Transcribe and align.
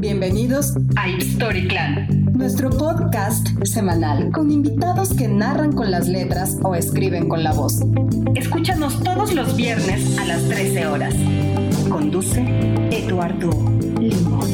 Bienvenidos 0.00 0.72
a 0.96 1.10
History 1.10 1.68
Clan, 1.68 2.24
nuestro 2.32 2.70
podcast 2.70 3.48
semanal 3.64 4.32
con 4.32 4.50
invitados 4.50 5.12
que 5.12 5.28
narran 5.28 5.72
con 5.72 5.90
las 5.90 6.08
letras 6.08 6.56
o 6.62 6.74
escriben 6.74 7.28
con 7.28 7.44
la 7.44 7.52
voz. 7.52 7.82
Escúchanos 8.34 9.04
todos 9.04 9.34
los 9.34 9.54
viernes 9.56 10.18
a 10.18 10.24
las 10.24 10.48
13 10.48 10.86
horas. 10.86 11.14
Conduce 11.90 12.40
Eduardo 12.90 13.50
Limón. 14.00 14.48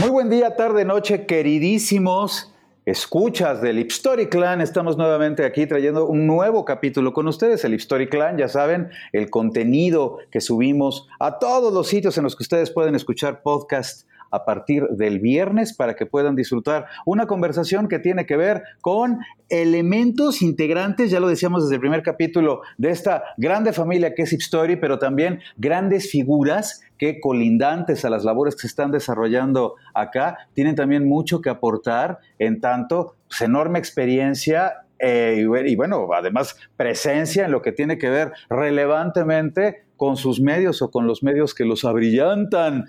Muy 0.00 0.10
buen 0.10 0.28
día, 0.28 0.56
tarde, 0.56 0.84
noche, 0.84 1.24
queridísimos 1.24 2.52
escuchas 2.90 3.62
del 3.62 3.78
Story 3.78 4.26
Clan. 4.26 4.60
Estamos 4.60 4.96
nuevamente 4.96 5.44
aquí 5.44 5.64
trayendo 5.66 6.06
un 6.06 6.26
nuevo 6.26 6.64
capítulo 6.64 7.12
con 7.12 7.28
ustedes. 7.28 7.64
El 7.64 7.74
Story 7.74 8.08
Clan, 8.08 8.36
ya 8.36 8.48
saben, 8.48 8.90
el 9.12 9.30
contenido 9.30 10.18
que 10.30 10.40
subimos 10.40 11.06
a 11.20 11.38
todos 11.38 11.72
los 11.72 11.86
sitios 11.86 12.18
en 12.18 12.24
los 12.24 12.34
que 12.34 12.42
ustedes 12.42 12.70
pueden 12.72 12.96
escuchar 12.96 13.42
podcast 13.42 14.08
a 14.32 14.44
partir 14.44 14.88
del 14.90 15.20
viernes 15.20 15.72
para 15.72 15.94
que 15.94 16.06
puedan 16.06 16.34
disfrutar 16.34 16.86
una 17.06 17.26
conversación 17.26 17.88
que 17.88 17.98
tiene 17.98 18.26
que 18.26 18.36
ver 18.36 18.62
con 18.80 19.18
elementos 19.48 20.42
integrantes, 20.42 21.10
ya 21.10 21.20
lo 21.20 21.28
decíamos 21.28 21.64
desde 21.64 21.76
el 21.76 21.80
primer 21.80 22.02
capítulo, 22.02 22.62
de 22.78 22.90
esta 22.90 23.24
grande 23.36 23.72
familia 23.72 24.14
que 24.14 24.22
es 24.22 24.32
Hip 24.32 24.40
Story, 24.40 24.76
pero 24.76 24.98
también 24.98 25.40
grandes 25.56 26.10
figuras 26.10 26.82
que 27.00 27.18
colindantes 27.18 28.04
a 28.04 28.10
las 28.10 28.24
labores 28.24 28.54
que 28.54 28.60
se 28.60 28.66
están 28.66 28.90
desarrollando 28.90 29.76
acá, 29.94 30.36
tienen 30.52 30.74
también 30.74 31.08
mucho 31.08 31.40
que 31.40 31.48
aportar 31.48 32.18
en 32.38 32.60
tanto 32.60 33.16
pues, 33.26 33.40
enorme 33.40 33.78
experiencia 33.78 34.82
eh, 34.98 35.46
y, 35.66 35.76
bueno, 35.76 36.08
además 36.12 36.56
presencia 36.76 37.46
en 37.46 37.52
lo 37.52 37.62
que 37.62 37.72
tiene 37.72 37.96
que 37.96 38.10
ver 38.10 38.32
relevantemente 38.50 39.84
con 39.96 40.18
sus 40.18 40.42
medios 40.42 40.82
o 40.82 40.90
con 40.90 41.06
los 41.06 41.22
medios 41.22 41.54
que 41.54 41.64
los 41.64 41.86
abrillantan. 41.86 42.84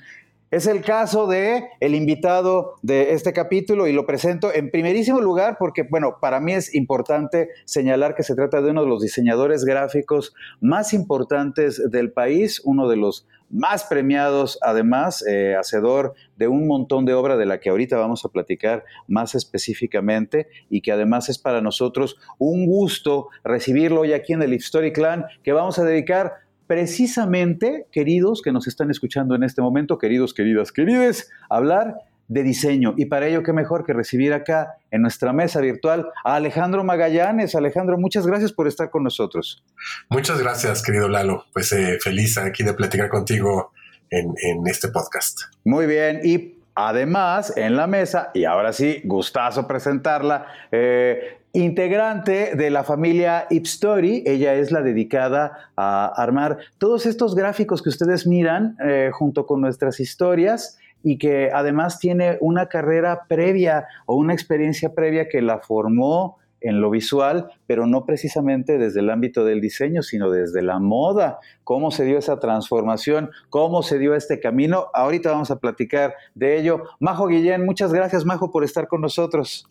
Es 0.51 0.67
el 0.67 0.81
caso 0.81 1.27
de 1.27 1.69
el 1.79 1.95
invitado 1.95 2.75
de 2.81 3.13
este 3.13 3.31
capítulo 3.31 3.87
y 3.87 3.93
lo 3.93 4.05
presento 4.05 4.53
en 4.53 4.69
primerísimo 4.69 5.21
lugar 5.21 5.55
porque, 5.57 5.83
bueno, 5.83 6.17
para 6.19 6.41
mí 6.41 6.51
es 6.51 6.75
importante 6.75 7.47
señalar 7.63 8.15
que 8.15 8.23
se 8.23 8.35
trata 8.35 8.61
de 8.61 8.71
uno 8.71 8.81
de 8.81 8.89
los 8.89 9.01
diseñadores 9.01 9.63
gráficos 9.63 10.35
más 10.59 10.91
importantes 10.93 11.81
del 11.89 12.11
país, 12.11 12.61
uno 12.65 12.89
de 12.89 12.97
los 12.97 13.25
más 13.49 13.85
premiados, 13.85 14.59
además, 14.61 15.25
eh, 15.25 15.55
hacedor 15.57 16.15
de 16.35 16.49
un 16.49 16.67
montón 16.67 17.05
de 17.05 17.13
obra 17.13 17.37
de 17.37 17.45
la 17.45 17.61
que 17.61 17.69
ahorita 17.69 17.97
vamos 17.97 18.25
a 18.25 18.29
platicar 18.29 18.83
más 19.07 19.35
específicamente 19.35 20.47
y 20.69 20.81
que 20.81 20.91
además 20.91 21.29
es 21.29 21.37
para 21.37 21.61
nosotros 21.61 22.17
un 22.39 22.65
gusto 22.65 23.29
recibirlo 23.45 24.01
hoy 24.01 24.11
aquí 24.11 24.33
en 24.33 24.41
el 24.41 24.51
Story 24.55 24.91
Clan, 24.91 25.27
que 25.43 25.53
vamos 25.53 25.79
a 25.79 25.85
dedicar 25.85 26.50
precisamente, 26.67 27.85
queridos 27.91 28.41
que 28.41 28.51
nos 28.51 28.67
están 28.67 28.91
escuchando 28.91 29.35
en 29.35 29.43
este 29.43 29.61
momento, 29.61 29.97
queridos, 29.97 30.33
queridas, 30.33 30.71
querides, 30.71 31.29
hablar 31.49 31.95
de 32.31 32.43
diseño. 32.43 32.93
Y 32.95 33.07
para 33.07 33.27
ello, 33.27 33.43
qué 33.43 33.51
mejor 33.51 33.85
que 33.85 33.91
recibir 33.91 34.31
acá 34.31 34.77
en 34.89 35.01
nuestra 35.01 35.33
mesa 35.33 35.59
virtual 35.59 36.07
a 36.23 36.35
Alejandro 36.35 36.81
Magallanes. 36.85 37.55
Alejandro, 37.55 37.97
muchas 37.97 38.25
gracias 38.25 38.53
por 38.53 38.69
estar 38.69 38.89
con 38.89 39.03
nosotros. 39.03 39.65
Muchas 40.09 40.39
gracias, 40.39 40.81
querido 40.81 41.09
Lalo. 41.09 41.43
Pues 41.51 41.73
eh, 41.73 41.97
feliz 42.01 42.37
aquí 42.37 42.63
de 42.63 42.73
platicar 42.73 43.09
contigo 43.09 43.73
en, 44.09 44.33
este 44.65 44.87
podcast. 44.87 45.41
Muy 45.65 45.85
bien. 45.87 46.21
Y 46.23 46.57
Además, 46.73 47.51
en 47.57 47.75
la 47.75 47.85
mesa, 47.85 48.31
y 48.33 48.45
ahora 48.45 48.71
sí, 48.71 49.01
gustazo 49.03 49.67
presentarla, 49.67 50.47
eh, 50.71 51.40
integrante 51.53 52.55
de 52.55 52.69
la 52.69 52.83
familia 52.83 53.47
Ipstory, 53.49 54.23
ella 54.25 54.53
es 54.55 54.71
la 54.71 54.81
dedicada 54.81 55.71
a 55.75 56.07
armar 56.07 56.57
todos 56.77 57.05
estos 57.05 57.35
gráficos 57.35 57.81
que 57.81 57.89
ustedes 57.89 58.25
miran 58.25 58.77
eh, 58.83 59.09
junto 59.13 59.45
con 59.45 59.61
nuestras 59.61 59.99
historias 59.99 60.77
y 61.03 61.17
que 61.17 61.49
además 61.53 61.99
tiene 61.99 62.37
una 62.41 62.67
carrera 62.67 63.25
previa 63.27 63.87
o 64.05 64.15
una 64.15 64.33
experiencia 64.33 64.93
previa 64.93 65.27
que 65.27 65.41
la 65.41 65.59
formó 65.59 66.37
en 66.61 66.79
lo 66.79 66.91
visual, 66.91 67.49
pero 67.65 67.87
no 67.87 68.05
precisamente 68.05 68.77
desde 68.77 68.99
el 68.99 69.09
ámbito 69.09 69.43
del 69.43 69.61
diseño, 69.61 70.03
sino 70.03 70.29
desde 70.29 70.61
la 70.61 70.79
moda. 70.79 71.39
¿Cómo 71.63 71.89
se 71.89 72.05
dio 72.05 72.19
esa 72.19 72.39
transformación? 72.39 73.31
¿Cómo 73.49 73.81
se 73.81 73.97
dio 73.97 74.13
este 74.13 74.39
camino? 74.39 74.87
Ahorita 74.93 75.31
vamos 75.31 75.49
a 75.49 75.59
platicar 75.59 76.13
de 76.35 76.59
ello. 76.59 76.83
Majo 76.99 77.27
Guillén, 77.27 77.65
muchas 77.65 77.91
gracias, 77.91 78.25
Majo, 78.25 78.51
por 78.51 78.63
estar 78.63 78.87
con 78.87 79.01
nosotros. 79.01 79.65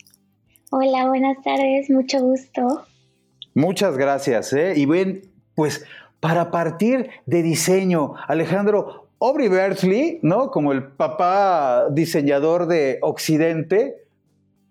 Hola, 0.73 1.05
buenas 1.09 1.35
tardes, 1.43 1.89
mucho 1.89 2.21
gusto. 2.21 2.85
Muchas 3.53 3.97
gracias. 3.97 4.53
¿eh? 4.53 4.71
Y 4.77 4.85
bien, 4.85 5.23
pues 5.53 5.85
para 6.21 6.49
partir 6.49 7.09
de 7.25 7.43
diseño, 7.43 8.13
Alejandro, 8.25 9.09
Aubrey 9.19 9.49
Bertley, 9.49 10.19
¿no? 10.21 10.49
Como 10.49 10.71
el 10.71 10.83
papá 10.83 11.89
diseñador 11.91 12.67
de 12.67 12.99
Occidente, 13.01 13.97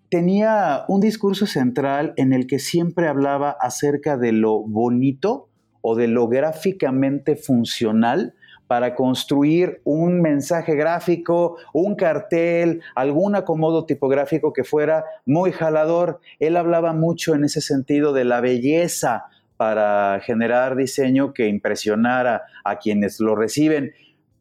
tenía 0.09 0.85
un 0.87 1.01
discurso 1.01 1.45
central 1.45 2.15
en 2.17 2.33
el 2.33 2.47
que 2.47 2.57
siempre 2.57 3.07
hablaba 3.07 3.51
acerca 3.51 4.17
de 4.17 4.31
lo 4.31 4.59
bonito 4.63 5.49
o 5.81 5.95
de 5.95 6.07
lo 6.07 6.27
gráficamente 6.27 7.35
funcional 7.35 8.33
para 8.71 8.95
construir 8.95 9.81
un 9.83 10.21
mensaje 10.21 10.75
gráfico, 10.75 11.57
un 11.73 11.93
cartel, 11.93 12.81
algún 12.95 13.35
acomodo 13.35 13.85
tipográfico 13.85 14.53
que 14.53 14.63
fuera 14.63 15.03
muy 15.25 15.51
jalador. 15.51 16.21
Él 16.39 16.55
hablaba 16.55 16.93
mucho 16.93 17.35
en 17.35 17.43
ese 17.43 17.59
sentido 17.59 18.13
de 18.13 18.23
la 18.23 18.39
belleza 18.39 19.25
para 19.57 20.21
generar 20.23 20.77
diseño 20.77 21.33
que 21.33 21.49
impresionara 21.49 22.43
a 22.63 22.79
quienes 22.79 23.19
lo 23.19 23.35
reciben. 23.35 23.91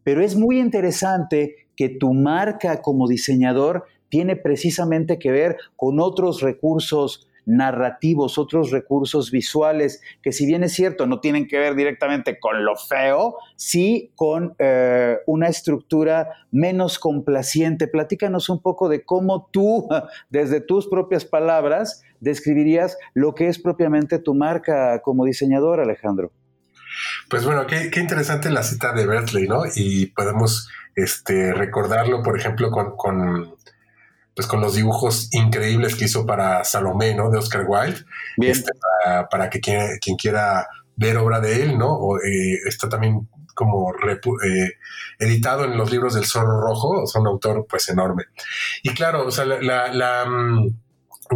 Pero 0.04 0.22
es 0.22 0.36
muy 0.36 0.60
interesante 0.60 1.66
que 1.74 1.88
tu 1.88 2.14
marca 2.14 2.82
como 2.82 3.08
diseñador 3.08 3.86
tiene 4.10 4.36
precisamente 4.36 5.18
que 5.18 5.32
ver 5.32 5.56
con 5.74 5.98
otros 5.98 6.40
recursos 6.40 7.28
narrativos, 7.46 8.38
otros 8.38 8.70
recursos 8.70 9.30
visuales, 9.30 10.00
que 10.22 10.32
si 10.32 10.46
bien 10.46 10.64
es 10.64 10.72
cierto, 10.72 11.06
no 11.06 11.20
tienen 11.20 11.46
que 11.46 11.58
ver 11.58 11.74
directamente 11.74 12.38
con 12.38 12.64
lo 12.64 12.76
feo, 12.76 13.36
sí 13.56 14.12
con 14.14 14.54
eh, 14.58 15.18
una 15.26 15.48
estructura 15.48 16.28
menos 16.50 16.98
complaciente. 16.98 17.88
Platícanos 17.88 18.48
un 18.48 18.60
poco 18.60 18.88
de 18.88 19.04
cómo 19.04 19.48
tú, 19.52 19.88
desde 20.30 20.60
tus 20.60 20.88
propias 20.88 21.24
palabras, 21.24 22.02
describirías 22.20 22.96
lo 23.14 23.34
que 23.34 23.48
es 23.48 23.58
propiamente 23.58 24.18
tu 24.18 24.34
marca 24.34 25.00
como 25.02 25.24
diseñador, 25.24 25.80
Alejandro. 25.80 26.32
Pues 27.28 27.44
bueno, 27.44 27.66
qué, 27.66 27.90
interesante 28.00 28.50
la 28.50 28.62
cita 28.62 28.92
de 28.92 29.06
Bertley, 29.06 29.46
¿no? 29.46 29.62
Y 29.74 30.06
podemos 30.06 30.68
este, 30.94 31.52
recordarlo, 31.52 32.22
por 32.22 32.38
ejemplo, 32.38 32.70
con, 32.70 33.54
pues 34.34 34.46
con 34.46 34.60
los 34.60 34.74
dibujos 34.74 35.28
increíbles 35.32 35.94
que 35.94 36.06
hizo 36.06 36.26
para 36.26 36.64
Salomé, 36.64 37.14
¿no? 37.14 37.30
De 37.30 37.38
Oscar 37.38 37.64
Wilde. 37.66 38.04
Este, 38.38 38.70
para, 39.30 39.50
que 39.50 39.60
quien, 39.60 40.16
quiera 40.16 40.68
ver 40.96 41.16
obra 41.18 41.40
de 41.40 41.62
él, 41.62 41.78
¿no? 41.78 41.92
O, 41.92 42.18
eh, 42.18 42.58
está 42.66 42.88
también 42.88 43.28
como 43.54 43.92
eh, 43.92 44.70
editado 45.18 45.64
en 45.64 45.76
los 45.76 45.90
libros 45.90 46.14
del 46.14 46.24
Zorro 46.24 46.60
Rojo, 46.60 47.04
es 47.04 47.14
un 47.14 47.26
autor 47.26 47.66
pues 47.68 47.88
enorme. 47.88 48.24
Y 48.82 48.90
claro, 48.94 49.26
o 49.26 49.30
sea, 49.30 49.44
la 49.44 50.24
mm, 50.26 50.68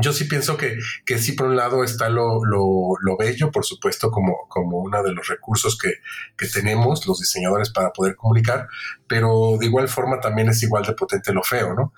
yo 0.00 0.12
sí 0.12 0.24
pienso 0.24 0.56
que, 0.56 0.78
que 1.06 1.18
sí, 1.18 1.32
por 1.32 1.46
un 1.46 1.56
lado 1.56 1.84
está 1.84 2.08
lo, 2.08 2.44
lo, 2.44 3.16
bello, 3.16 3.50
por 3.50 3.64
supuesto, 3.64 4.10
como, 4.10 4.48
como 4.48 4.78
uno 4.78 5.02
de 5.02 5.12
los 5.12 5.28
recursos 5.28 5.78
que, 5.78 5.94
que, 6.36 6.48
tenemos 6.48 7.06
los 7.06 7.20
diseñadores 7.20 7.70
para 7.70 7.92
poder 7.92 8.16
comunicar, 8.16 8.66
pero 9.06 9.56
de 9.58 9.66
igual 9.66 9.88
forma 9.88 10.20
también 10.20 10.48
es 10.48 10.62
igual 10.62 10.84
de 10.84 10.94
potente 10.94 11.32
lo 11.32 11.42
feo, 11.42 11.74
¿no? 11.74 11.92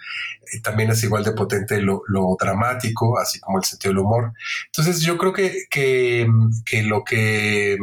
Y 0.53 0.61
también 0.61 0.91
es 0.91 1.03
igual 1.05 1.25
de 1.25 1.33
potente 1.33 1.81
lo, 1.81 2.03
lo, 2.09 2.37
dramático, 2.39 3.19
así 3.19 3.41
como 3.41 3.59
el 3.59 3.65
sentido 3.65 3.95
del 3.95 4.01
humor. 4.01 4.33
Entonces 4.67 5.01
yo 5.01 5.17
creo 5.17 5.33
que, 5.33 5.65
que, 5.71 6.29
que 6.67 6.83
lo 6.83 7.03
que 7.03 7.79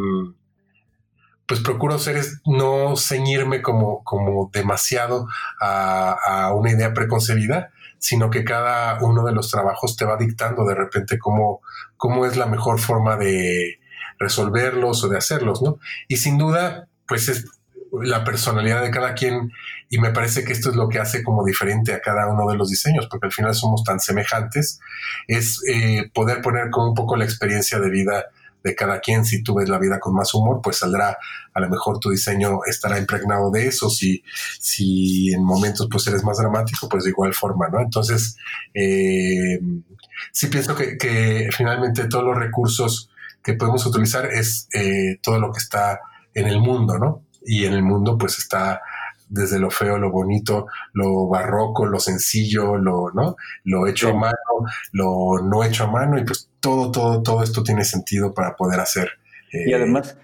pues 1.45 1.59
procuro 1.59 1.95
hacer 1.95 2.17
es 2.17 2.39
no 2.45 2.95
ceñirme 2.95 3.61
como, 3.61 4.03
como 4.03 4.49
demasiado 4.53 5.27
a, 5.59 6.11
a 6.11 6.53
una 6.53 6.71
idea 6.71 6.93
preconcebida, 6.93 7.71
sino 8.03 8.29
que 8.29 8.43
cada 8.43 9.01
uno 9.01 9.23
de 9.23 9.31
los 9.31 9.49
trabajos 9.49 9.95
te 9.95 10.03
va 10.03 10.17
dictando 10.17 10.65
de 10.65 10.75
repente 10.75 11.17
cómo, 11.17 11.61
cómo 11.95 12.25
es 12.25 12.35
la 12.35 12.47
mejor 12.47 12.81
forma 12.81 13.15
de 13.15 13.79
resolverlos 14.19 15.05
o 15.05 15.07
de 15.07 15.17
hacerlos, 15.17 15.61
¿no? 15.61 15.79
Y 16.09 16.17
sin 16.17 16.37
duda, 16.37 16.89
pues 17.07 17.29
es 17.29 17.45
la 17.93 18.25
personalidad 18.25 18.81
de 18.81 18.91
cada 18.91 19.13
quien 19.13 19.53
y 19.87 19.99
me 19.99 20.11
parece 20.11 20.43
que 20.43 20.51
esto 20.51 20.69
es 20.69 20.75
lo 20.75 20.89
que 20.89 20.99
hace 20.99 21.23
como 21.23 21.45
diferente 21.45 21.93
a 21.93 22.01
cada 22.01 22.27
uno 22.27 22.45
de 22.51 22.57
los 22.57 22.69
diseños, 22.69 23.07
porque 23.09 23.27
al 23.27 23.31
final 23.31 23.55
somos 23.55 23.85
tan 23.85 24.01
semejantes, 24.01 24.81
es 25.29 25.61
eh, 25.73 26.11
poder 26.13 26.41
poner 26.41 26.71
como 26.71 26.89
un 26.89 26.95
poco 26.95 27.15
la 27.15 27.23
experiencia 27.23 27.79
de 27.79 27.89
vida 27.89 28.25
de 28.63 28.75
cada 28.75 28.99
quien. 28.99 29.25
Si 29.25 29.43
tú 29.43 29.55
ves 29.55 29.69
la 29.69 29.79
vida 29.79 29.99
con 29.99 30.13
más 30.13 30.33
humor, 30.33 30.59
pues 30.61 30.77
saldrá, 30.77 31.17
a 31.53 31.59
lo 31.59 31.69
mejor 31.69 31.99
tu 31.99 32.09
diseño 32.09 32.59
estará 32.65 32.97
impregnado 32.97 33.51
de 33.51 33.67
eso. 33.67 33.89
Si, 33.89 34.23
si 34.59 35.33
en 35.33 35.43
momentos 35.43 35.87
pues 35.91 36.07
eres 36.07 36.23
más 36.23 36.37
dramático, 36.37 36.87
pues 36.89 37.03
de 37.03 37.11
igual 37.11 37.33
forma, 37.33 37.67
¿no? 37.69 37.81
Entonces, 37.81 38.37
eh, 38.73 39.59
sí 40.31 40.47
pienso 40.47 40.75
que, 40.75 41.49
finalmente 41.55 42.07
todos 42.07 42.23
los 42.23 42.37
recursos 42.37 43.09
que 43.43 43.53
podemos 43.53 43.85
utilizar 43.85 44.25
es 44.25 44.67
eh, 44.73 45.19
todo 45.21 45.39
lo 45.39 45.51
que 45.51 45.59
está 45.59 45.99
en 46.33 46.47
el 46.47 46.59
mundo, 46.59 46.97
¿no? 46.97 47.23
y 47.45 47.65
en 47.65 47.73
el 47.73 47.83
mundo 47.83 48.17
pues 48.17 48.37
está 48.37 48.81
desde 49.33 49.59
lo 49.59 49.71
feo, 49.71 49.97
lo 49.97 50.11
bonito, 50.11 50.67
lo 50.93 51.27
barroco, 51.27 51.85
lo 51.87 51.99
sencillo, 51.99 52.77
lo, 52.77 53.11
¿no? 53.13 53.35
Lo 53.63 53.87
hecho 53.87 54.09
a 54.09 54.13
mano, 54.13 54.33
lo 54.91 55.39
no 55.43 55.63
hecho 55.63 55.85
a 55.85 55.87
mano, 55.91 56.19
y 56.19 56.23
pues 56.23 56.49
todo, 56.59 56.91
todo, 56.91 57.23
todo 57.23 57.43
esto 57.43 57.63
tiene 57.63 57.83
sentido 57.83 58.33
para 58.33 58.55
poder 58.55 58.79
hacer. 58.79 59.09
y 59.51 59.73
además, 59.73 60.17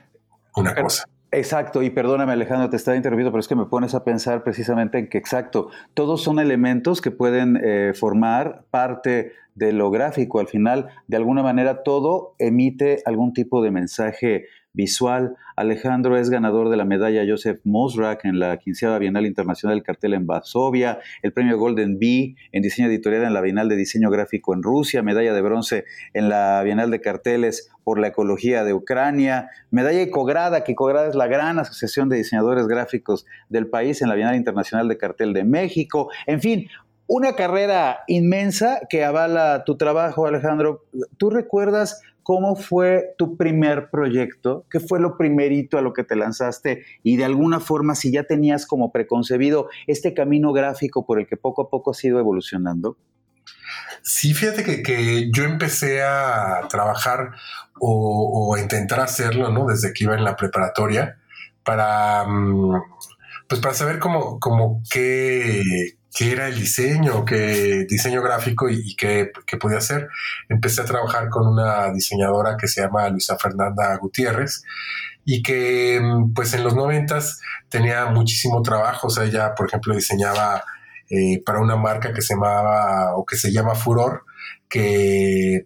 una 0.56 0.76
cosa. 0.76 1.06
Exacto, 1.32 1.84
y 1.84 1.92
perdóname 1.92 2.34
Alejandro, 2.34 2.70
te 2.70 2.76
estaba 2.76 2.98
interrumpiendo, 2.98 3.32
pero 3.32 3.40
es 3.40 3.48
que 3.48 3.56
me 3.56 3.66
pones 3.66 3.94
a 3.94 4.04
pensar 4.04 4.44
precisamente 4.44 4.98
en 4.98 5.10
que, 5.10 5.20
exacto, 5.20 5.70
todos 5.94 6.24
son 6.24 6.40
elementos 6.40 7.02
que 7.02 7.12
pueden 7.12 7.60
eh, 7.64 7.94
formar 7.94 8.66
parte 8.72 9.34
de 9.54 9.74
lo 9.74 9.92
gráfico. 9.92 10.40
Al 10.40 10.48
final, 10.48 10.90
de 11.08 11.18
alguna 11.18 11.44
manera, 11.44 11.84
todo 11.84 12.36
emite 12.40 13.02
algún 13.06 13.34
tipo 13.34 13.62
de 13.62 13.72
mensaje 13.72 14.46
visual. 14.74 15.36
Alejandro 15.60 16.16
es 16.16 16.30
ganador 16.30 16.70
de 16.70 16.78
la 16.78 16.86
medalla 16.86 17.26
Joseph 17.28 17.60
Mosrak 17.66 18.24
en 18.24 18.40
la 18.40 18.56
quinceava 18.56 18.98
Bienal 18.98 19.26
Internacional 19.26 19.76
del 19.76 19.84
Cartel 19.84 20.14
en 20.14 20.26
Varsovia, 20.26 21.00
el 21.22 21.34
premio 21.34 21.58
Golden 21.58 22.00
Bee 22.00 22.38
en 22.54 22.62
diseño 22.62 22.88
editorial 22.88 23.24
en 23.24 23.34
la 23.34 23.42
Bienal 23.42 23.68
de 23.68 23.76
Diseño 23.76 24.10
Gráfico 24.10 24.54
en 24.54 24.64
Rusia, 24.64 25.04
medalla 25.04 25.34
de 25.34 25.42
bronce 25.42 25.84
en 26.14 26.30
la 26.30 26.64
Bienal 26.64 26.92
de 26.92 27.02
Carteles 27.02 27.70
por 27.84 28.00
la 28.00 28.08
Ecología 28.08 28.64
de 28.64 28.74
Ucrania, 28.74 29.50
medalla 29.70 30.00
Ecograda, 30.00 30.64
que 30.64 30.72
Ecograda 30.72 31.10
es 31.10 31.16
la 31.16 31.28
gran 31.28 31.60
asociación 31.60 32.08
de 32.08 32.16
diseñadores 32.16 32.66
gráficos 32.66 33.26
del 33.50 33.68
país 33.68 34.02
en 34.02 34.08
la 34.08 34.16
Bienal 34.16 34.36
Internacional 34.38 34.88
de 34.88 34.98
Cartel 34.98 35.34
de 35.34 35.44
México, 35.44 36.10
en 36.26 36.40
fin, 36.40 36.70
una 37.06 37.36
carrera 37.36 38.02
inmensa 38.08 38.80
que 38.88 39.04
avala 39.04 39.64
tu 39.66 39.76
trabajo, 39.76 40.28
Alejandro. 40.28 40.86
¿Tú 41.18 41.32
recuerdas 41.32 42.02
cómo 42.30 42.56
fue 42.56 43.16
tu 43.18 43.38
primer 43.38 43.90
proyecto? 43.90 44.64
¿Qué 44.70 44.80
fue 44.80 45.00
lo 45.00 45.18
primerito 45.18 45.80
a 45.80 45.82
lo 45.82 45.94
que 45.94 46.04
te 46.04 46.16
lanzaste? 46.16 46.86
Y 47.02 47.18
de 47.18 47.26
alguna 47.26 47.60
forma, 47.60 47.96
si 47.96 48.12
ya 48.12 48.24
tenías 48.24 48.68
como 48.68 48.92
preconcebido 48.92 49.68
este 49.88 50.14
camino 50.14 50.54
gráfico 50.54 51.08
por 51.08 51.20
el 51.20 51.26
que 51.26 51.38
poco 51.38 51.64
a 51.64 51.70
poco 51.72 51.90
has 51.90 52.04
ido 52.04 52.20
evolucionando. 52.20 52.98
Sí, 54.04 54.36
fíjate 54.36 54.84
que, 54.84 55.32
yo 55.34 55.44
empecé 55.44 56.04
a 56.04 56.68
trabajar 56.70 57.32
o, 57.80 58.54
a 58.56 58.62
intentar 58.62 59.00
hacerlo, 59.00 59.50
¿no? 59.50 59.66
Desde 59.66 59.92
que 59.92 60.04
iba 60.04 60.14
en 60.14 60.24
la 60.24 60.36
preparatoria 60.36 61.18
para, 61.64 62.26
mm, 62.28 62.80
pues 63.48 63.60
para 63.60 63.74
saber 63.74 63.98
cómo, 63.98 64.40
cómo 64.40 64.84
qué, 64.92 65.64
qué 66.14 66.32
era 66.32 66.48
el 66.48 66.60
diseño, 66.60 67.26
qué 67.26 67.86
diseño 67.88 68.22
gráfico 68.22 68.70
y, 68.70 68.96
qué, 68.96 69.32
podía 69.60 69.78
hacer. 69.78 70.10
Empecé 70.48 70.82
a 70.82 70.86
trabajar 70.86 71.30
con 71.30 71.48
una 71.48 71.92
diseñadora 71.92 72.58
que 72.58 72.68
se 72.68 72.82
llama 72.82 73.10
Luisa 73.10 73.38
Fernanda 73.38 73.96
Gutiérrez 73.98 74.64
y 75.26 75.44
que 75.44 76.00
mm, 76.02 76.34
pues 76.34 76.54
en 76.54 76.64
los 76.64 76.76
noventas 76.76 77.40
tenía 77.70 78.06
muchísimo 78.08 78.62
trabajo. 78.62 79.08
O 79.08 79.10
sea, 79.10 79.26
ella, 79.26 79.54
por 79.56 79.68
ejemplo, 79.68 79.96
diseñaba 79.96 80.64
eh, 81.10 81.42
para 81.46 81.60
una 81.60 81.76
marca 81.76 82.14
que 82.14 82.22
se 82.22 82.34
llamaba 82.34 83.16
o 83.16 83.26
que 83.26 83.36
se 83.36 83.52
llama 83.52 83.76
Furor, 83.76 84.24
que, 84.68 85.66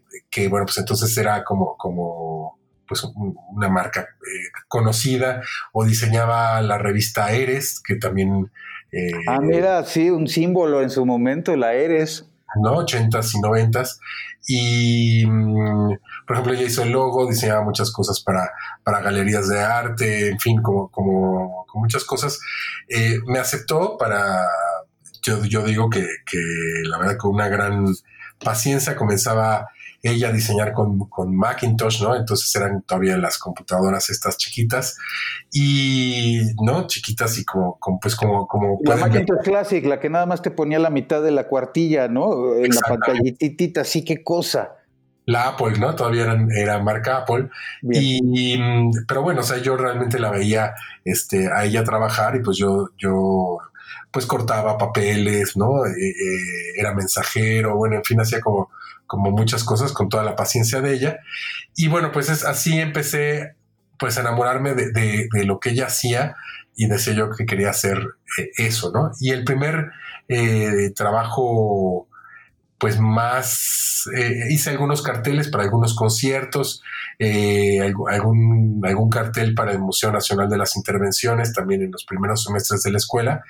bueno, 0.50 0.66
pues 0.66 0.78
entonces 0.78 1.16
era 1.18 1.44
como, 1.44 1.76
como 1.78 2.60
pues 2.88 3.04
una 3.16 3.70
marca 3.70 4.02
eh, 4.02 4.50
conocida 4.68 5.42
o 5.72 5.86
diseñaba 5.86 6.62
la 6.62 6.78
revista 6.78 7.32
Eres, 7.32 7.82
que 7.82 7.96
también 7.96 8.52
eh, 8.94 9.12
ah, 9.28 9.40
mira, 9.42 9.84
sí, 9.86 10.10
un 10.10 10.28
símbolo 10.28 10.82
en 10.82 10.90
su 10.90 11.06
momento, 11.06 11.56
la 11.56 11.74
Eres. 11.74 12.30
¿no? 12.62 12.86
80s 12.86 13.32
y 13.34 13.42
90s. 13.42 14.00
Y, 14.48 15.26
mm, 15.26 15.98
por 16.28 16.36
ejemplo, 16.36 16.54
ella 16.54 16.64
hizo 16.64 16.84
el 16.84 16.92
logo, 16.92 17.28
diseñaba 17.28 17.64
muchas 17.64 17.92
cosas 17.92 18.22
para, 18.22 18.52
para 18.84 19.02
galerías 19.02 19.48
de 19.48 19.60
arte, 19.60 20.30
en 20.30 20.40
fin, 20.40 20.62
como, 20.62 20.90
como, 20.90 21.66
muchas 21.76 22.04
cosas. 22.04 22.40
Eh, 22.88 23.20
me 23.26 23.40
aceptó 23.40 23.98
para, 23.98 24.48
yo, 25.24 25.44
yo 25.46 25.64
digo 25.64 25.90
que, 25.90 26.06
que, 26.26 26.40
la 26.84 27.00
verdad 27.00 27.18
con 27.18 27.34
una 27.34 27.48
gran 27.48 27.86
paciencia 28.40 28.96
comenzaba 28.96 29.70
ella 30.04 30.34
diseñar 30.34 30.74
con, 30.74 31.00
con, 31.08 31.34
Macintosh, 31.34 32.04
¿no? 32.04 32.14
Entonces 32.16 32.54
eran 32.56 32.82
todavía 32.82 33.16
las 33.18 33.38
computadoras 33.38 34.10
estas 34.10 34.38
chiquitas 34.38 34.98
y, 35.50 36.42
¿no? 36.62 36.88
Chiquitas 36.88 37.38
y 37.38 37.46
como, 37.46 37.80
pues 38.02 38.16
como... 38.18 38.46
como 38.46 38.80
la 38.84 38.98
Macintosh 38.98 39.44
Classic, 39.44 39.86
la 39.86 40.02
que 40.02 40.10
nada 40.10 40.26
más 40.26 40.42
te 40.42 40.52
ponía 40.52 40.78
la 40.78 40.90
mitad 40.90 41.24
de 41.24 41.32
la 41.32 41.48
cuartilla, 41.48 42.10
¿no? 42.10 42.56
En 42.58 42.76
la 42.76 42.82
pantallitita, 42.82 43.82
así 43.82 44.04
qué 44.04 44.24
cosa. 44.26 44.74
La 45.26 45.48
Apple, 45.48 45.80
¿no? 45.80 45.96
Todavía 45.96 46.24
eran, 46.24 46.52
era 46.52 46.80
marca 46.84 47.20
Apple. 47.20 47.50
Y, 47.82 48.60
pero 49.08 49.22
bueno, 49.22 49.40
o 49.40 49.44
sea, 49.44 49.60
yo 49.60 49.78
realmente 49.78 50.20
la 50.20 50.32
veía 50.32 50.74
este, 51.06 51.50
a 51.50 51.64
ella 51.64 51.86
trabajar 51.86 52.36
y 52.36 52.42
pues 52.42 52.58
yo, 52.58 52.90
yo 52.98 53.58
pues 54.12 54.26
cortaba 54.26 54.78
papeles, 54.78 55.56
¿no? 55.56 55.86
Eh, 55.86 56.10
eh, 56.10 56.74
era 56.78 56.94
mensajero, 56.94 57.78
bueno, 57.78 57.96
en 57.96 58.04
fin, 58.04 58.20
hacía 58.20 58.42
como 58.42 58.70
como 59.08 59.32
muchas 59.32 59.64
cosas, 59.64 59.94
con 59.94 60.10
toda 60.10 60.24
la 60.24 60.36
paciencia 60.36 60.82
de 60.82 60.94
ella. 60.94 61.20
Y 61.76 61.88
bueno, 61.88 62.12
pues 62.12 62.30
es 62.30 62.46
así 62.46 62.80
empecé 62.80 63.56
pues 64.00 64.18
a 64.18 64.22
enamorarme 64.22 64.74
de, 64.74 65.28
lo 65.46 65.60
que 65.60 65.72
ella 65.72 65.88
hacía 65.88 66.36
y 66.76 66.88
decía 66.88 67.14
yo 67.14 67.30
que 67.32 67.46
quería 67.46 67.70
hacer 67.70 68.00
eh, 68.38 68.50
eso, 68.58 68.92
¿no? 68.92 69.12
Y 69.20 69.30
el 69.30 69.44
primer 69.44 69.92
eh, 70.28 70.92
trabajo, 70.96 72.08
pues 72.78 73.00
más, 73.00 74.10
eh, 74.16 74.48
hice 74.50 74.72
algunos 74.72 75.04
carteles 75.04 75.50
para 75.50 75.64
algunos 75.64 75.96
conciertos, 75.96 76.82
algún, 77.20 78.82
algún 78.84 79.10
cartel 79.10 79.54
para 79.54 79.72
el 79.72 79.80
Museo 79.80 80.12
Nacional 80.12 80.50
de 80.50 80.58
las 80.58 80.76
Intervenciones, 80.76 81.54
también 81.54 81.84
en 81.84 81.92
los 81.92 82.04
primeros 82.04 82.44
semestres 82.44 82.84
de 82.84 82.92
la 82.92 82.98
escuela, 82.98 83.44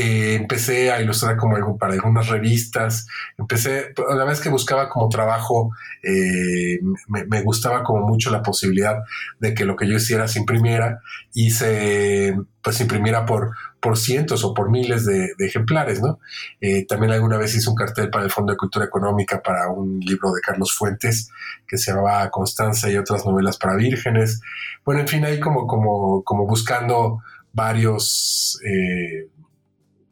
eh, 0.00 0.34
empecé 0.34 0.90
a 0.90 1.02
ilustrar 1.02 1.36
como 1.36 1.56
algo 1.56 1.76
para 1.76 1.92
algunas 1.92 2.28
revistas, 2.28 3.06
empecé, 3.36 3.92
la 4.16 4.24
vez 4.24 4.40
que 4.40 4.48
buscaba 4.48 4.88
como 4.88 5.10
trabajo, 5.10 5.72
eh, 6.02 6.80
me, 7.06 7.42
gustaba 7.42 7.84
como 7.84 8.06
mucho 8.06 8.30
la 8.30 8.40
posibilidad 8.40 9.02
de 9.40 9.52
que 9.52 9.66
lo 9.66 9.76
que 9.76 9.86
yo 9.86 9.96
hiciera 9.96 10.26
se 10.26 10.38
imprimiera 10.38 11.02
y 11.34 11.50
se 11.50 12.34
pues 12.62 12.80
imprimiera 12.80 13.26
por, 13.26 13.50
por 13.78 13.98
cientos 13.98 14.42
o 14.42 14.54
por 14.54 14.70
miles 14.70 15.04
de, 15.04 15.34
ejemplares, 15.38 16.00
¿no? 16.00 16.18
Eh, 16.62 16.86
también 16.86 17.12
alguna 17.12 17.36
vez 17.36 17.54
hice 17.54 17.68
un 17.68 17.76
cartel 17.76 18.08
para 18.08 18.24
el 18.24 18.30
Fondo 18.30 18.52
de 18.52 18.56
Cultura 18.56 18.86
Económica 18.86 19.42
para 19.42 19.68
un 19.68 20.00
libro 20.00 20.32
de 20.32 20.40
Carlos 20.40 20.74
Fuentes 20.74 21.30
que 21.68 21.76
se 21.76 21.92
llamaba 21.92 22.30
Constanza 22.30 22.90
y 22.90 22.96
otras 22.96 23.26
novelas 23.26 23.58
para 23.58 23.76
vírgenes. 23.76 24.40
Bueno, 24.82 25.02
en 25.02 25.08
fin, 25.08 25.26
ahí 25.26 25.38
como, 25.38 25.66
como, 25.66 26.22
como 26.24 26.46
buscando 26.46 27.22
varios 27.52 28.58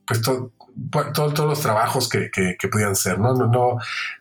pues 0.09 0.23
todos 1.13 1.39
los 1.39 1.61
trabajos 1.61 2.09
que, 2.09 2.31
que, 2.31 2.69
podían 2.69 2.97
ser, 2.97 3.19
¿no? 3.19 3.35
¿no? 3.35 3.47
No, 3.47 3.79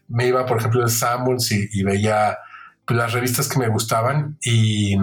me 0.09 0.27
iba, 0.27 0.45
por 0.45 0.57
ejemplo, 0.57 0.81
en 0.81 0.89
Samuels 0.89 1.51
y, 1.51 1.83
veía 1.83 2.37
pues, 2.85 2.97
las 2.97 3.13
revistas 3.13 3.47
que 3.47 3.59
me 3.59 3.69
gustaban 3.69 4.37
y, 4.41 4.97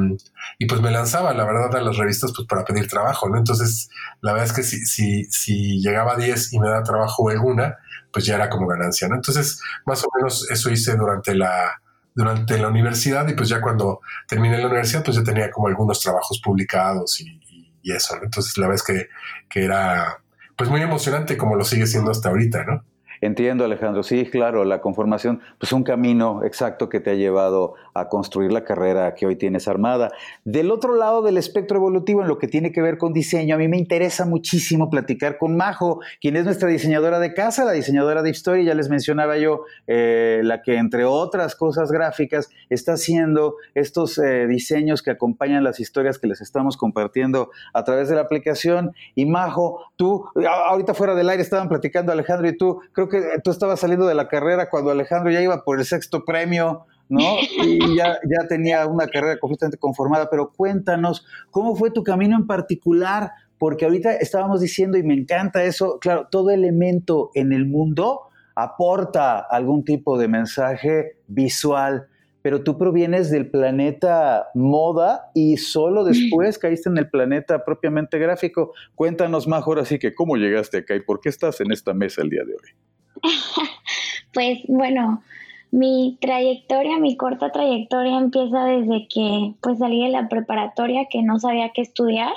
y, 0.58 0.66
pues 0.66 0.82
me 0.82 0.90
lanzaba, 0.90 1.32
la 1.32 1.44
verdad, 1.44 1.74
a 1.74 1.80
las 1.80 1.96
revistas 1.96 2.32
pues 2.36 2.46
para 2.46 2.64
pedir 2.64 2.86
trabajo, 2.88 3.28
¿no? 3.28 3.38
Entonces, 3.38 3.88
la 4.20 4.32
verdad 4.32 4.48
es 4.48 4.52
que 4.52 4.62
si, 4.62 4.84
si, 4.84 5.24
si 5.24 5.80
llegaba 5.80 6.14
a 6.14 6.16
10 6.16 6.52
y 6.52 6.58
me 6.58 6.68
daba 6.68 6.82
trabajo 6.82 7.30
alguna, 7.30 7.76
pues 8.12 8.26
ya 8.26 8.34
era 8.34 8.50
como 8.50 8.66
ganancia, 8.66 9.08
¿no? 9.08 9.14
Entonces, 9.14 9.60
más 9.86 10.04
o 10.04 10.08
menos 10.16 10.50
eso 10.50 10.70
hice 10.70 10.96
durante 10.96 11.34
la, 11.34 11.80
durante 12.14 12.58
la 12.58 12.68
universidad 12.68 13.26
y 13.28 13.34
pues 13.34 13.48
ya 13.48 13.60
cuando 13.60 14.00
terminé 14.28 14.58
la 14.58 14.66
universidad, 14.66 15.02
pues 15.02 15.16
ya 15.16 15.24
tenía 15.24 15.50
como 15.50 15.68
algunos 15.68 16.00
trabajos 16.00 16.40
publicados 16.44 17.20
y, 17.20 17.40
y 17.82 17.92
eso, 17.92 18.16
¿no? 18.16 18.24
Entonces, 18.24 18.58
la 18.58 18.66
verdad 18.66 18.82
es 18.86 18.94
que, 18.94 19.08
que 19.48 19.64
era 19.64 20.18
pues 20.56 20.70
muy 20.70 20.80
emocionante 20.82 21.36
como 21.36 21.56
lo 21.56 21.64
sigue 21.64 21.86
siendo 21.86 22.10
hasta 22.10 22.28
ahorita, 22.28 22.64
¿no? 22.64 22.84
Entiendo, 23.20 23.64
Alejandro. 23.64 24.02
Sí, 24.02 24.24
claro, 24.26 24.64
la 24.64 24.80
conformación, 24.80 25.40
pues 25.58 25.72
un 25.72 25.82
camino 25.82 26.42
exacto 26.44 26.88
que 26.88 27.00
te 27.00 27.10
ha 27.10 27.14
llevado 27.14 27.74
a 27.94 28.08
construir 28.08 28.52
la 28.52 28.64
carrera 28.64 29.14
que 29.14 29.26
hoy 29.26 29.36
tienes 29.36 29.68
armada. 29.68 30.12
Del 30.44 30.70
otro 30.70 30.96
lado 30.96 31.22
del 31.22 31.38
espectro 31.38 31.78
evolutivo, 31.78 32.22
en 32.22 32.28
lo 32.28 32.38
que 32.38 32.48
tiene 32.48 32.72
que 32.72 32.82
ver 32.82 32.98
con 32.98 33.12
diseño, 33.12 33.54
a 33.54 33.58
mí 33.58 33.68
me 33.68 33.78
interesa 33.78 34.26
muchísimo 34.26 34.90
platicar 34.90 35.38
con 35.38 35.56
Majo, 35.56 36.00
quien 36.20 36.36
es 36.36 36.44
nuestra 36.44 36.68
diseñadora 36.68 37.18
de 37.18 37.34
casa, 37.34 37.64
la 37.64 37.72
diseñadora 37.72 38.22
de 38.22 38.30
historia, 38.30 38.64
ya 38.64 38.74
les 38.74 38.88
mencionaba 38.88 39.36
yo, 39.38 39.64
eh, 39.86 40.40
la 40.42 40.62
que 40.62 40.76
entre 40.76 41.04
otras 41.04 41.54
cosas 41.54 41.90
gráficas 41.90 42.50
está 42.68 42.94
haciendo 42.94 43.56
estos 43.74 44.18
eh, 44.18 44.46
diseños 44.46 45.02
que 45.02 45.10
acompañan 45.10 45.64
las 45.64 45.80
historias 45.80 46.18
que 46.18 46.26
les 46.26 46.40
estamos 46.40 46.76
compartiendo 46.76 47.50
a 47.72 47.84
través 47.84 48.08
de 48.08 48.16
la 48.16 48.22
aplicación. 48.22 48.92
Y 49.14 49.26
Majo, 49.26 49.92
tú, 49.96 50.26
ahorita 50.46 50.94
fuera 50.94 51.14
del 51.14 51.28
aire 51.28 51.42
estaban 51.42 51.68
platicando 51.68 52.12
Alejandro 52.12 52.48
y 52.48 52.56
tú, 52.56 52.80
creo 52.92 53.08
que 53.08 53.13
tú 53.42 53.50
estabas 53.50 53.80
saliendo 53.80 54.06
de 54.06 54.14
la 54.14 54.28
carrera 54.28 54.70
cuando 54.70 54.90
Alejandro 54.90 55.30
ya 55.30 55.40
iba 55.40 55.64
por 55.64 55.78
el 55.78 55.84
sexto 55.84 56.24
premio 56.24 56.86
¿no? 57.08 57.20
Y 57.64 57.96
ya, 57.96 58.18
ya 58.24 58.46
tenía 58.48 58.86
una 58.86 59.06
carrera 59.06 59.38
completamente 59.38 59.78
conformada, 59.78 60.28
pero 60.30 60.52
cuéntanos, 60.52 61.26
¿cómo 61.50 61.76
fue 61.76 61.90
tu 61.90 62.02
camino 62.02 62.36
en 62.36 62.46
particular? 62.46 63.32
Porque 63.58 63.84
ahorita 63.84 64.14
estábamos 64.16 64.60
diciendo, 64.60 64.98
y 64.98 65.02
me 65.02 65.14
encanta 65.14 65.64
eso, 65.64 65.98
claro, 65.98 66.28
todo 66.30 66.50
elemento 66.50 67.30
en 67.34 67.52
el 67.52 67.66
mundo 67.66 68.22
aporta 68.56 69.38
algún 69.38 69.84
tipo 69.84 70.18
de 70.18 70.28
mensaje 70.28 71.18
visual, 71.26 72.08
pero 72.42 72.62
tú 72.62 72.76
provienes 72.76 73.30
del 73.30 73.50
planeta 73.50 74.48
moda 74.54 75.30
y 75.34 75.56
solo 75.56 76.04
después 76.04 76.58
caíste 76.58 76.90
en 76.90 76.98
el 76.98 77.08
planeta 77.08 77.64
propiamente 77.64 78.18
gráfico. 78.18 78.74
Cuéntanos 78.94 79.48
más 79.48 79.66
ahora 79.66 79.84
sí 79.86 79.98
que 79.98 80.14
cómo 80.14 80.36
llegaste 80.36 80.78
acá 80.78 80.94
y 80.94 81.00
por 81.00 81.20
qué 81.20 81.30
estás 81.30 81.60
en 81.62 81.72
esta 81.72 81.94
mesa 81.94 82.20
el 82.20 82.28
día 82.28 82.44
de 82.44 82.52
hoy. 82.52 82.93
pues 84.32 84.60
bueno, 84.68 85.22
mi 85.70 86.18
trayectoria, 86.20 86.98
mi 86.98 87.16
corta 87.16 87.50
trayectoria 87.50 88.18
empieza 88.18 88.64
desde 88.64 89.08
que 89.08 89.54
pues 89.60 89.78
salí 89.78 90.04
de 90.04 90.10
la 90.10 90.28
preparatoria 90.28 91.06
que 91.10 91.22
no 91.22 91.38
sabía 91.38 91.72
qué 91.74 91.82
estudiar. 91.82 92.32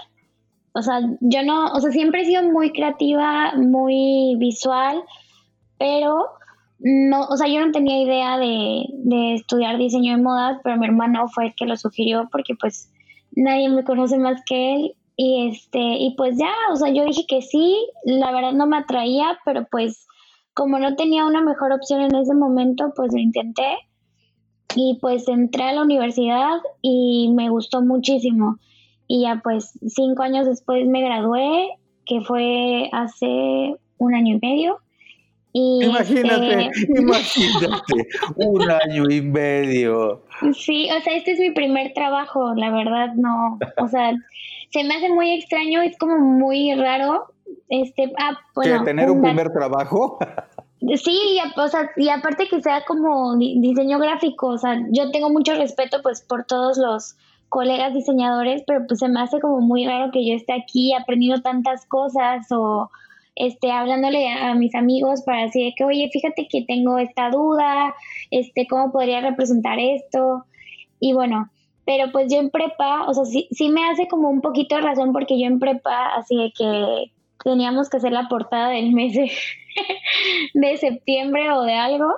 O 0.73 0.81
sea, 0.81 1.01
yo 1.19 1.43
no, 1.43 1.71
o 1.71 1.79
sea, 1.79 1.91
siempre 1.91 2.21
he 2.21 2.25
sido 2.25 2.43
muy 2.43 2.71
creativa, 2.71 3.53
muy 3.55 4.35
visual, 4.37 5.03
pero 5.77 6.25
no, 6.79 7.25
o 7.27 7.37
sea, 7.37 7.47
yo 7.47 7.65
no 7.65 7.71
tenía 7.71 8.01
idea 8.01 8.37
de, 8.37 8.85
de 8.89 9.35
estudiar 9.35 9.77
diseño 9.77 10.15
de 10.15 10.21
modas, 10.21 10.59
pero 10.63 10.77
mi 10.77 10.85
hermano 10.85 11.27
fue 11.27 11.47
el 11.47 11.55
que 11.55 11.65
lo 11.65 11.77
sugirió 11.77 12.29
porque 12.31 12.55
pues 12.55 12.91
nadie 13.31 13.69
me 13.69 13.83
conoce 13.83 14.17
más 14.17 14.41
que 14.45 14.75
él 14.75 14.95
y 15.15 15.47
este 15.49 15.79
y 15.79 16.15
pues 16.15 16.37
ya, 16.37 16.53
o 16.71 16.75
sea, 16.75 16.89
yo 16.89 17.03
dije 17.05 17.25
que 17.27 17.41
sí, 17.41 17.75
la 18.05 18.31
verdad 18.31 18.53
no 18.53 18.67
me 18.67 18.77
atraía, 18.77 19.37
pero 19.45 19.67
pues 19.69 20.07
como 20.57 20.79
no 20.79 20.95
tenía 20.95 21.23
una 21.23 21.41
mejor 21.41 21.71
opción 21.71 22.01
en 22.01 22.15
ese 22.15 22.33
momento, 22.33 22.91
pues 22.95 23.13
lo 23.13 23.19
intenté 23.19 23.77
y 24.75 24.97
pues 24.99 25.27
entré 25.27 25.61
a 25.61 25.73
la 25.73 25.83
universidad 25.83 26.57
y 26.81 27.31
me 27.35 27.49
gustó 27.49 27.83
muchísimo. 27.83 28.57
Y 29.07 29.21
ya 29.21 29.39
pues 29.43 29.77
cinco 29.87 30.23
años 30.23 30.47
después 30.47 30.87
me 30.87 31.03
gradué, 31.03 31.69
que 32.07 32.21
fue 32.21 32.89
hace 32.91 33.75
un 33.99 34.15
año 34.15 34.37
y 34.37 34.39
medio. 34.39 34.79
Y 35.53 35.85
imagínate, 35.85 36.71
este 36.73 36.91
imagínate, 37.01 38.07
un 38.37 38.71
año 38.71 39.03
y 39.11 39.21
medio. 39.21 40.23
Sí, 40.55 40.89
o 40.89 40.99
sea, 41.01 41.17
este 41.17 41.33
es 41.33 41.39
mi 41.39 41.51
primer 41.51 41.93
trabajo, 41.93 42.55
la 42.55 42.71
verdad, 42.71 43.13
no, 43.13 43.59
o 43.77 43.87
sea, 43.87 44.11
se 44.71 44.83
me 44.83 44.95
hace 44.95 45.09
muy 45.09 45.35
extraño, 45.35 45.83
es 45.83 45.95
como 45.97 46.17
muy 46.17 46.73
raro, 46.73 47.27
este, 47.69 48.13
ah, 48.19 48.37
bueno. 48.55 48.83
¿Tener 48.83 49.09
un 49.09 49.21
primer 49.21 49.51
trabajo? 49.51 50.19
Sí, 50.79 51.19
y, 51.33 51.59
o 51.59 51.67
sea, 51.67 51.89
y 51.97 52.09
aparte 52.09 52.47
que 52.47 52.61
sea 52.61 52.85
como 52.85 53.35
diseño 53.35 53.97
gráfico, 53.97 54.49
o 54.49 54.57
sea, 54.59 54.79
yo 54.91 55.09
tengo 55.09 55.31
mucho 55.31 55.55
respeto 55.55 56.03
pues 56.03 56.21
por 56.21 56.45
todos 56.45 56.77
los 56.77 57.15
colegas 57.49 57.93
diseñadores, 57.93 58.63
pero 58.67 58.85
pues 58.87 58.99
se 58.99 59.09
me 59.09 59.21
hace 59.21 59.39
como 59.39 59.59
muy 59.59 59.85
raro 59.87 60.11
que 60.11 60.25
yo 60.25 60.35
esté 60.35 60.53
aquí 60.53 60.93
aprendiendo 60.93 61.41
tantas 61.41 61.85
cosas 61.87 62.45
o 62.51 62.91
este 63.35 63.71
hablándole 63.71 64.31
a, 64.31 64.53
mis 64.55 64.75
amigos 64.75 65.23
para 65.23 65.43
decir 65.43 65.73
que 65.75 65.83
oye, 65.83 66.09
fíjate 66.11 66.47
que 66.47 66.63
tengo 66.67 66.99
esta 66.99 67.29
duda, 67.31 67.95
este 68.29 68.67
cómo 68.67 68.91
podría 68.91 69.21
representar 69.21 69.79
esto 69.79 70.45
y 70.99 71.13
bueno, 71.13 71.49
pero 71.85 72.11
pues 72.11 72.31
yo 72.31 72.39
en 72.39 72.49
prepa, 72.49 73.05
o 73.07 73.13
sea, 73.13 73.25
sí, 73.25 73.47
sí 73.51 73.69
me 73.69 73.87
hace 73.89 74.07
como 74.07 74.29
un 74.29 74.41
poquito 74.41 74.75
de 74.75 74.81
razón 74.81 75.13
porque 75.13 75.39
yo 75.39 75.47
en 75.47 75.59
prepa 75.59 76.07
así 76.15 76.35
de 76.35 76.51
que 76.51 77.11
teníamos 77.43 77.89
que 77.89 77.97
hacer 77.97 78.11
la 78.11 78.27
portada 78.27 78.69
del 78.69 78.93
mes 78.93 79.13
de, 79.13 79.31
de 80.53 80.77
septiembre 80.77 81.51
o 81.51 81.63
de 81.63 81.73
algo 81.73 82.13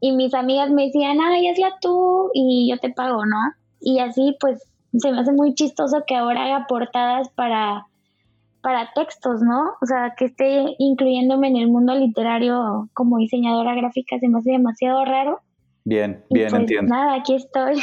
y 0.00 0.12
mis 0.12 0.34
amigas 0.34 0.70
me 0.70 0.86
decían, 0.86 1.18
ay, 1.20 1.48
hazla 1.48 1.76
tú 1.80 2.30
y 2.34 2.70
yo 2.70 2.78
te 2.78 2.90
pago, 2.90 3.24
¿no? 3.24 3.38
Y 3.80 4.00
así 4.00 4.36
pues 4.40 4.62
se 4.98 5.10
me 5.10 5.20
hace 5.20 5.32
muy 5.32 5.54
chistoso 5.54 6.04
que 6.06 6.14
ahora 6.14 6.44
haga 6.44 6.66
portadas 6.66 7.28
para, 7.30 7.86
para 8.60 8.92
textos, 8.94 9.42
¿no? 9.42 9.72
O 9.80 9.86
sea, 9.86 10.14
que 10.16 10.26
esté 10.26 10.74
incluyéndome 10.78 11.48
en 11.48 11.56
el 11.56 11.68
mundo 11.68 11.94
literario 11.94 12.88
como 12.92 13.18
diseñadora 13.18 13.74
gráfica 13.74 14.18
se 14.18 14.28
me 14.28 14.38
hace 14.38 14.52
demasiado 14.52 15.04
raro. 15.04 15.40
Bien, 15.84 16.24
bien, 16.30 16.48
pues, 16.48 16.60
entiendo. 16.60 16.94
Nada, 16.94 17.14
aquí 17.14 17.34
estoy. 17.34 17.74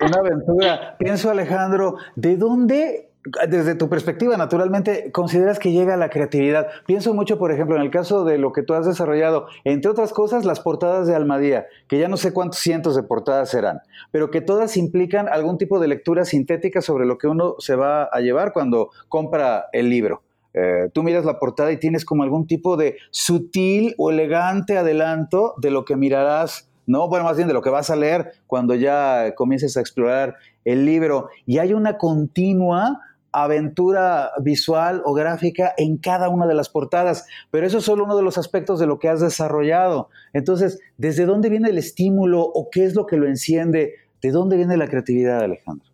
Una 0.00 0.18
aventura. 0.18 0.96
Pienso, 0.98 1.30
Alejandro, 1.30 1.96
¿de 2.16 2.36
dónde 2.36 3.09
desde 3.48 3.74
tu 3.74 3.88
perspectiva, 3.88 4.36
naturalmente, 4.36 5.12
consideras 5.12 5.58
que 5.58 5.72
llega 5.72 5.96
la 5.96 6.08
creatividad. 6.08 6.68
Pienso 6.86 7.12
mucho, 7.12 7.38
por 7.38 7.52
ejemplo, 7.52 7.76
en 7.76 7.82
el 7.82 7.90
caso 7.90 8.24
de 8.24 8.38
lo 8.38 8.52
que 8.52 8.62
tú 8.62 8.72
has 8.72 8.86
desarrollado, 8.86 9.46
entre 9.64 9.90
otras 9.90 10.12
cosas, 10.12 10.44
las 10.44 10.60
portadas 10.60 11.06
de 11.06 11.14
Almadía, 11.14 11.66
que 11.86 11.98
ya 11.98 12.08
no 12.08 12.16
sé 12.16 12.32
cuántos 12.32 12.60
cientos 12.60 12.96
de 12.96 13.02
portadas 13.02 13.50
serán, 13.50 13.80
pero 14.10 14.30
que 14.30 14.40
todas 14.40 14.76
implican 14.76 15.28
algún 15.28 15.58
tipo 15.58 15.78
de 15.80 15.88
lectura 15.88 16.24
sintética 16.24 16.80
sobre 16.80 17.04
lo 17.04 17.18
que 17.18 17.26
uno 17.26 17.56
se 17.58 17.74
va 17.74 18.04
a 18.04 18.20
llevar 18.20 18.52
cuando 18.52 18.90
compra 19.08 19.66
el 19.72 19.90
libro. 19.90 20.22
Eh, 20.54 20.88
tú 20.92 21.02
miras 21.02 21.24
la 21.24 21.38
portada 21.38 21.70
y 21.70 21.76
tienes 21.76 22.04
como 22.04 22.22
algún 22.22 22.46
tipo 22.46 22.76
de 22.76 22.96
sutil 23.10 23.94
o 23.98 24.10
elegante 24.10 24.78
adelanto 24.78 25.54
de 25.58 25.70
lo 25.70 25.84
que 25.84 25.94
mirarás 25.94 26.70
¿no? 26.86 27.08
Bueno, 27.08 27.24
más 27.24 27.36
bien 27.36 27.46
de 27.46 27.54
lo 27.54 27.62
que 27.62 27.70
vas 27.70 27.88
a 27.90 27.94
leer 27.94 28.32
cuando 28.48 28.74
ya 28.74 29.32
comiences 29.36 29.76
a 29.76 29.80
explorar 29.80 30.34
el 30.64 30.84
libro. 30.84 31.28
Y 31.46 31.58
hay 31.58 31.72
una 31.72 31.98
continua 31.98 33.00
aventura 33.32 34.30
visual 34.40 35.02
o 35.04 35.14
gráfica 35.14 35.72
en 35.76 35.96
cada 35.98 36.28
una 36.28 36.46
de 36.46 36.54
las 36.54 36.68
portadas, 36.68 37.26
pero 37.50 37.66
eso 37.66 37.78
es 37.78 37.84
solo 37.84 38.04
uno 38.04 38.16
de 38.16 38.22
los 38.22 38.38
aspectos 38.38 38.80
de 38.80 38.86
lo 38.86 38.98
que 38.98 39.08
has 39.08 39.20
desarrollado. 39.20 40.08
Entonces, 40.32 40.80
¿desde 40.96 41.26
dónde 41.26 41.48
viene 41.48 41.70
el 41.70 41.78
estímulo 41.78 42.40
o 42.42 42.68
qué 42.70 42.84
es 42.84 42.94
lo 42.94 43.06
que 43.06 43.16
lo 43.16 43.26
enciende? 43.26 43.94
¿De 44.20 44.30
dónde 44.30 44.56
viene 44.56 44.76
la 44.76 44.88
creatividad, 44.88 45.42
Alejandro? 45.42 45.88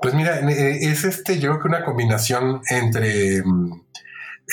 Pues 0.00 0.14
mira, 0.14 0.40
eh, 0.40 0.78
es 0.80 1.04
este, 1.04 1.38
yo 1.38 1.50
creo 1.50 1.62
que 1.62 1.68
una 1.68 1.84
combinación 1.84 2.62
entre, 2.70 3.42
mm, 3.42 3.72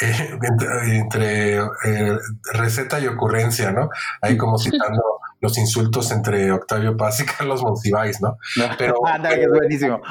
eh, 0.01 0.38
entre, 0.92 1.58
eh, 1.58 2.18
receta 2.54 3.00
y 3.00 3.08
ocurrencia, 3.08 3.72
¿no? 3.72 3.89
Ahí 4.22 4.38
como 4.38 4.58
citando 4.58 5.01
los 5.39 5.58
insultos 5.58 6.12
entre 6.12 6.51
Octavio 6.51 6.98
Paz 6.98 7.20
y 7.20 7.25
Carlos 7.38 7.62
Monsiváis, 7.62 8.22
¿no? 8.22 8.38
Pero, 8.77 8.96
es 9.32 9.50
buenísimo. 9.50 10.01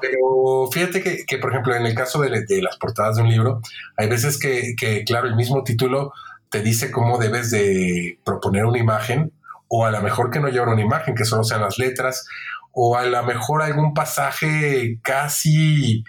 Pero 0.00 0.68
fíjate 0.70 1.24
que, 1.26 1.38
por 1.38 1.50
ejemplo, 1.50 1.74
en 1.74 1.86
el 1.86 1.94
caso 1.94 2.20
de, 2.20 2.30
las 2.62 2.76
portadas 2.78 3.16
de 3.16 3.22
un 3.22 3.28
libro, 3.28 3.60
hay 3.96 4.08
veces 4.08 4.38
que, 4.38 4.74
que, 4.76 5.04
claro, 5.04 5.26
el 5.26 5.36
mismo 5.36 5.62
título 5.62 6.12
te 6.48 6.62
dice 6.62 6.90
cómo 6.90 7.18
debes 7.18 7.50
de 7.50 8.18
proponer 8.24 8.64
una 8.66 8.78
imagen, 8.78 9.32
o 9.68 9.86
a 9.86 9.90
lo 9.90 10.02
mejor 10.02 10.30
que 10.30 10.40
no 10.40 10.48
lleva 10.48 10.72
una 10.72 10.82
imagen, 10.82 11.14
que 11.14 11.24
solo 11.24 11.44
sean 11.44 11.62
las 11.62 11.78
letras, 11.78 12.26
o 12.72 12.96
a 12.96 13.04
lo 13.04 13.22
mejor 13.22 13.62
algún 13.62 13.94
pasaje 13.94 14.98
casi 15.02 16.04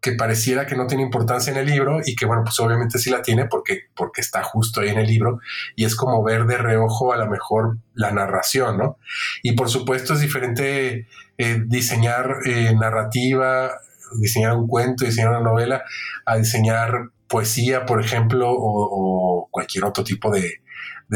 que 0.00 0.12
pareciera 0.12 0.66
que 0.66 0.76
no 0.76 0.86
tiene 0.86 1.02
importancia 1.02 1.50
en 1.50 1.58
el 1.58 1.66
libro 1.66 2.00
y 2.04 2.14
que 2.14 2.26
bueno, 2.26 2.42
pues 2.44 2.58
obviamente 2.60 2.98
sí 2.98 3.10
la 3.10 3.22
tiene 3.22 3.46
porque, 3.46 3.84
porque 3.94 4.20
está 4.20 4.42
justo 4.42 4.80
ahí 4.80 4.90
en 4.90 4.98
el 4.98 5.06
libro 5.06 5.40
y 5.74 5.84
es 5.84 5.96
como 5.96 6.22
ver 6.22 6.46
de 6.46 6.58
reojo 6.58 7.12
a 7.12 7.16
lo 7.16 7.26
mejor 7.28 7.78
la 7.94 8.12
narración, 8.12 8.78
¿no? 8.78 8.98
Y 9.42 9.52
por 9.52 9.68
supuesto 9.68 10.14
es 10.14 10.20
diferente 10.20 11.06
eh, 11.38 11.62
diseñar 11.66 12.36
eh, 12.44 12.74
narrativa, 12.74 13.72
diseñar 14.20 14.56
un 14.56 14.68
cuento, 14.68 15.04
diseñar 15.04 15.30
una 15.30 15.40
novela, 15.40 15.82
a 16.24 16.36
diseñar 16.36 17.10
poesía, 17.28 17.86
por 17.86 18.00
ejemplo, 18.00 18.48
o, 18.50 19.48
cualquier 19.50 19.84
otro 19.84 20.04
tipo 20.04 20.30
de, 20.30 20.60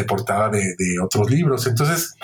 portada 0.05 0.49
de, 0.49 0.75
otros 1.03 1.31
libros. 1.31 1.67
Entonces, 1.67 2.17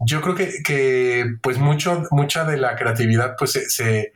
yo 0.00 0.20
creo 0.20 0.34
que, 0.34 0.62
que 0.64 1.26
pues 1.42 1.58
mucho, 1.58 2.04
mucha 2.10 2.44
de 2.44 2.56
la 2.56 2.76
creatividad 2.76 3.34
pues 3.36 3.52
se 3.68 4.12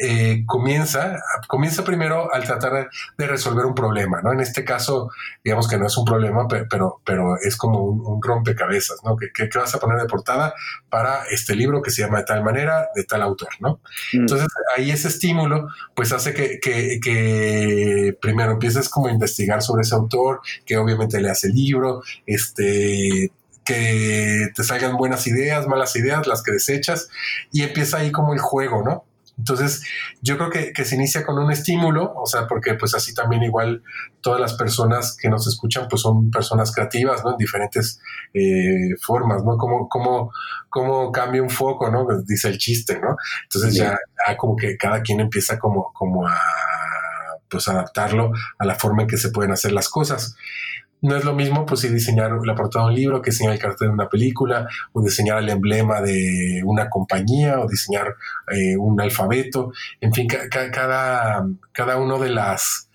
eh, 0.00 0.44
comienza, 0.46 1.20
comienza 1.48 1.82
primero 1.82 2.32
al 2.32 2.44
tratar 2.44 2.88
de 3.16 3.26
resolver 3.26 3.66
un 3.66 3.74
problema, 3.74 4.22
¿no? 4.22 4.32
En 4.32 4.38
este 4.38 4.64
caso, 4.64 5.10
digamos 5.42 5.66
que 5.66 5.76
no 5.76 5.88
es 5.88 5.96
un 5.96 6.04
problema, 6.04 6.46
pero, 6.46 7.00
pero, 7.04 7.36
es 7.42 7.56
como 7.56 7.82
un, 7.82 8.22
rompecabezas, 8.22 8.98
¿no? 9.04 9.16
¿Qué, 9.16 9.48
vas 9.58 9.74
a 9.74 9.80
poner 9.80 9.98
de 9.98 10.06
portada 10.06 10.54
para 10.88 11.24
este 11.32 11.56
libro 11.56 11.82
que 11.82 11.90
se 11.90 12.02
llama 12.02 12.18
de 12.18 12.24
tal 12.24 12.44
manera, 12.44 12.88
de 12.94 13.02
tal 13.02 13.22
autor, 13.22 13.48
¿no? 13.58 13.80
Mm. 14.12 14.20
Entonces, 14.20 14.46
ahí 14.76 14.92
ese 14.92 15.08
estímulo, 15.08 15.66
pues 15.96 16.12
hace 16.12 16.32
que, 16.32 16.60
que, 16.60 18.16
primero 18.20 18.52
empieces 18.52 18.88
como 18.88 19.08
a 19.08 19.10
investigar 19.10 19.62
sobre 19.62 19.82
ese 19.82 19.96
autor, 19.96 20.42
que 20.64 20.76
obviamente 20.76 21.20
le 21.20 21.30
hace 21.30 21.48
el 21.48 21.54
libro, 21.54 22.02
este, 22.24 23.32
que 23.64 24.48
te 24.54 24.62
salgan 24.62 24.96
buenas 24.96 25.26
ideas, 25.26 25.66
malas 25.66 25.96
ideas, 25.96 26.28
las 26.28 26.44
que 26.44 26.52
desechas, 26.52 27.08
y 27.50 27.62
empieza 27.62 27.98
ahí 27.98 28.12
como 28.12 28.32
el 28.32 28.38
juego, 28.38 28.84
¿no? 28.84 29.07
Entonces, 29.38 29.84
yo 30.20 30.36
creo 30.36 30.50
que, 30.50 30.84
se 30.84 30.96
inicia 30.96 31.24
con 31.24 31.38
un 31.38 31.50
estímulo, 31.52 32.12
o 32.16 32.26
sea, 32.26 32.46
porque 32.46 32.74
pues 32.74 32.94
así 32.94 33.14
también 33.14 33.44
igual 33.44 33.82
todas 34.20 34.40
las 34.40 34.54
personas 34.54 35.16
que 35.16 35.28
nos 35.28 35.46
escuchan 35.46 35.86
pues 35.88 36.02
son 36.02 36.30
personas 36.30 36.72
creativas, 36.72 37.24
¿no? 37.24 37.32
En 37.32 37.36
diferentes 37.36 38.00
eh, 38.34 38.96
formas, 39.00 39.44
¿no? 39.44 39.56
Como, 39.56 39.88
como, 39.88 40.32
como 40.68 41.12
cambia 41.12 41.42
un 41.42 41.50
foco, 41.50 41.90
¿no? 41.90 42.04
Pues, 42.04 42.26
dice 42.26 42.48
el 42.48 42.58
chiste, 42.58 42.98
¿no? 43.00 43.16
Entonces 43.44 43.74
ya, 43.74 43.96
como 44.36 44.56
que 44.56 44.76
cada 44.76 45.02
quien 45.02 45.20
empieza 45.20 45.58
como, 45.58 45.92
como 45.92 46.26
a 46.26 46.36
pues 47.48 47.66
adaptarlo 47.68 48.32
a 48.58 48.64
la 48.66 48.74
forma 48.74 49.02
en 49.02 49.08
que 49.08 49.16
se 49.16 49.30
pueden 49.30 49.52
hacer 49.52 49.72
las 49.72 49.88
cosas. 49.88 50.36
No 51.00 51.16
es 51.16 51.24
lo 51.24 51.34
mismo, 51.34 51.64
pues, 51.64 51.80
si 51.80 51.88
diseñar 51.88 52.32
la 52.44 52.54
portada 52.54 52.86
de 52.86 52.90
un 52.90 52.96
libro 52.96 53.22
que 53.22 53.30
diseñar 53.30 53.52
el 53.52 53.60
cartel 53.60 53.88
de 53.88 53.94
una 53.94 54.08
película, 54.08 54.68
o 54.92 55.00
diseñar 55.00 55.38
el 55.38 55.48
emblema 55.48 56.00
de 56.00 56.62
una 56.64 56.90
compañía, 56.90 57.60
o 57.60 57.68
diseñar 57.68 58.16
eh, 58.50 58.76
un 58.76 59.00
alfabeto. 59.00 59.72
En 60.00 60.12
fin, 60.12 60.26
cada, 60.26 61.46
cada 61.72 61.98
uno 61.98 62.18
de 62.18 62.30
las, 62.30 62.88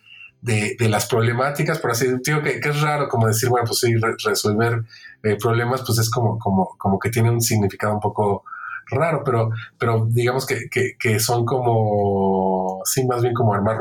de, 0.43 0.75
las 0.89 1.07
problemáticas, 1.07 1.79
por 1.79 1.91
así 1.91 2.07
decirlo, 2.07 2.43
que, 2.43 2.60
que, 2.60 2.69
es 2.69 2.81
raro 2.81 3.07
como 3.07 3.27
decir, 3.27 3.50
bueno, 3.50 3.65
pues 3.65 3.79
sí, 3.79 3.95
resolver 3.95 4.83
eh, 5.24 5.38
problemas, 5.41 5.83
pues 5.86 6.00
es 6.00 6.10
como, 6.10 6.38
como, 6.38 6.75
como 6.77 7.00
que 7.00 7.10
tiene 7.10 7.29
un 7.29 7.41
significado 7.41 7.93
un 7.93 8.01
poco 8.01 8.43
raro, 8.88 9.24
pero, 9.24 9.51
pero 9.77 10.05
digamos 10.10 10.45
que, 10.45 10.67
que, 10.69 11.19
son 11.19 11.45
como, 11.45 12.52
sí, 12.85 13.05
más 13.05 13.21
bien 13.21 13.33
como 13.33 13.53
armar, 13.53 13.77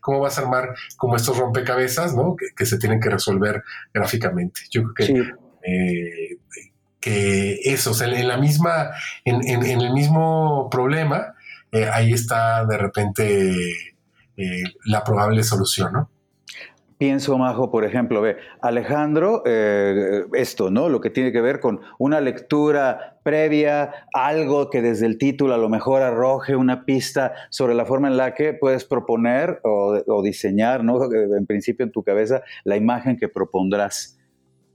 ¿cómo 0.00 0.20
vas 0.20 0.38
a 0.38 0.42
armar 0.42 0.74
como 0.96 1.16
estos 1.16 1.36
rompecabezas, 1.36 2.14
¿no? 2.14 2.36
Que, 2.36 2.66
se 2.66 2.78
tienen 2.78 3.00
que 3.00 3.10
resolver 3.10 3.62
gráficamente. 3.92 4.62
Yo 4.70 4.82
creo 4.82 4.94
que, 4.94 5.70
eh, 5.70 6.38
que 7.00 7.60
eso, 7.64 7.92
o 7.92 7.94
sea, 7.94 8.08
en 8.08 8.28
la 8.28 8.36
misma, 8.36 8.90
en, 9.24 9.46
en, 9.46 9.80
el 9.80 9.92
mismo 9.92 10.68
problema, 10.70 11.34
eh, 11.70 11.88
ahí 11.92 12.12
está 12.12 12.64
de 12.64 12.78
repente 12.78 13.70
eh, 14.36 14.64
la 14.84 15.04
probable 15.04 15.42
solución, 15.42 15.92
¿no? 15.92 16.10
Pienso, 16.98 17.36
Majo, 17.36 17.70
por 17.70 17.84
ejemplo, 17.84 18.22
ve, 18.22 18.38
Alejandro, 18.62 19.42
eh, 19.44 20.24
esto, 20.32 20.70
¿no? 20.70 20.88
Lo 20.88 21.02
que 21.02 21.10
tiene 21.10 21.30
que 21.30 21.42
ver 21.42 21.60
con 21.60 21.80
una 21.98 22.22
lectura 22.22 23.18
previa, 23.22 24.06
algo 24.14 24.70
que 24.70 24.80
desde 24.80 25.04
el 25.04 25.18
título 25.18 25.52
a 25.52 25.58
lo 25.58 25.68
mejor 25.68 26.00
arroje 26.00 26.56
una 26.56 26.86
pista 26.86 27.34
sobre 27.50 27.74
la 27.74 27.84
forma 27.84 28.08
en 28.08 28.16
la 28.16 28.32
que 28.32 28.54
puedes 28.54 28.86
proponer 28.86 29.60
o, 29.62 29.98
o 30.06 30.22
diseñar, 30.22 30.84
¿no? 30.84 31.12
En 31.12 31.44
principio 31.44 31.84
en 31.84 31.92
tu 31.92 32.02
cabeza, 32.02 32.42
la 32.64 32.76
imagen 32.76 33.18
que 33.18 33.28
propondrás 33.28 34.15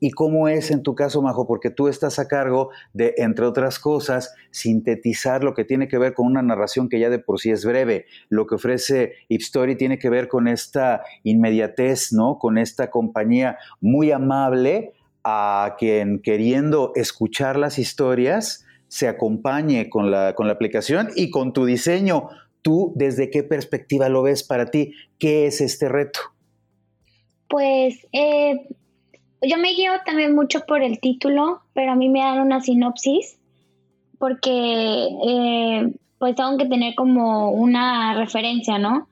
y 0.04 0.10
cómo 0.10 0.50
es 0.50 0.72
en 0.72 0.82
tu 0.82 0.96
caso, 0.96 1.22
Majo, 1.22 1.46
porque 1.46 1.70
tú 1.70 1.88
estás 1.88 2.18
a 2.18 2.28
cargo 2.28 2.72
de, 2.92 3.14
entre 3.18 3.46
otras 3.46 3.78
cosas, 3.78 4.34
sintetizar 4.50 5.44
lo 5.44 5.54
que 5.54 5.64
tiene 5.64 5.88
que 5.88 6.00
ver 6.00 6.16
con 6.16 6.26
una 6.26 6.42
narración 6.42 6.90
que 6.90 7.00
ya 7.00 7.12
de 7.12 7.20
por 7.20 7.40
sí 7.40 7.52
es 7.52 7.64
breve. 7.64 8.08
Lo 8.28 8.48
que 8.48 8.56
ofrece 8.56 9.14
Story 9.30 9.78
tiene 9.78 10.00
que 10.00 10.10
ver 10.10 10.28
con 10.28 10.48
esta 10.48 11.04
inmediatez, 11.24 12.12
¿no? 12.14 12.40
Con 12.40 12.58
esta 12.58 12.90
compañía 12.90 13.60
muy 13.80 14.12
amable 14.12 14.94
a 15.24 15.76
quien 15.78 16.20
queriendo 16.20 16.94
escuchar 16.96 17.58
las 17.58 17.78
historias 17.78 18.66
se 18.88 19.08
acompañe 19.08 19.88
con 19.88 20.10
la, 20.10 20.34
con 20.34 20.48
la 20.48 20.54
aplicación 20.54 21.10
y 21.16 21.30
con 21.30 21.54
tu 21.54 21.66
diseño. 21.66 22.28
¿Tú 22.64 22.92
desde 22.96 23.30
qué 23.30 23.44
perspectiva 23.44 24.10
lo 24.10 24.24
ves 24.24 24.44
para 24.44 24.72
ti? 24.72 24.94
¿Qué 25.20 25.46
es 25.46 25.62
este 25.62 25.90
reto? 25.90 26.20
Pues 27.48 28.08
eh, 28.14 28.68
yo 29.42 29.58
me 29.58 29.74
guío 29.74 29.94
también 30.06 30.36
mucho 30.36 30.62
por 30.68 30.84
el 30.84 31.00
título, 31.00 31.62
pero 31.74 31.92
a 31.92 31.96
mí 31.96 32.10
me 32.10 32.20
dan 32.20 32.40
una 32.40 32.62
sinopsis 32.62 33.38
porque 34.20 35.08
eh, 35.28 35.94
pues 36.20 36.36
tengo 36.36 36.58
que 36.58 36.68
tener 36.68 36.94
como 36.94 37.50
una 37.50 38.14
referencia, 38.14 38.78
¿no? 38.78 39.08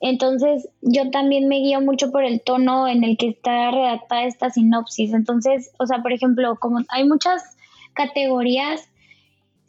Entonces 0.00 0.68
yo 0.80 1.10
también 1.10 1.48
me 1.48 1.58
guío 1.58 1.80
mucho 1.80 2.10
por 2.10 2.24
el 2.24 2.40
tono 2.42 2.88
en 2.88 3.04
el 3.04 3.18
que 3.18 3.28
está 3.28 3.70
redactada 3.70 4.24
esta 4.24 4.50
sinopsis. 4.50 5.12
Entonces, 5.12 5.72
o 5.78 5.86
sea, 5.86 6.02
por 6.02 6.12
ejemplo, 6.12 6.56
como 6.56 6.80
hay 6.88 7.06
muchas 7.06 7.56
categorías, 7.92 8.88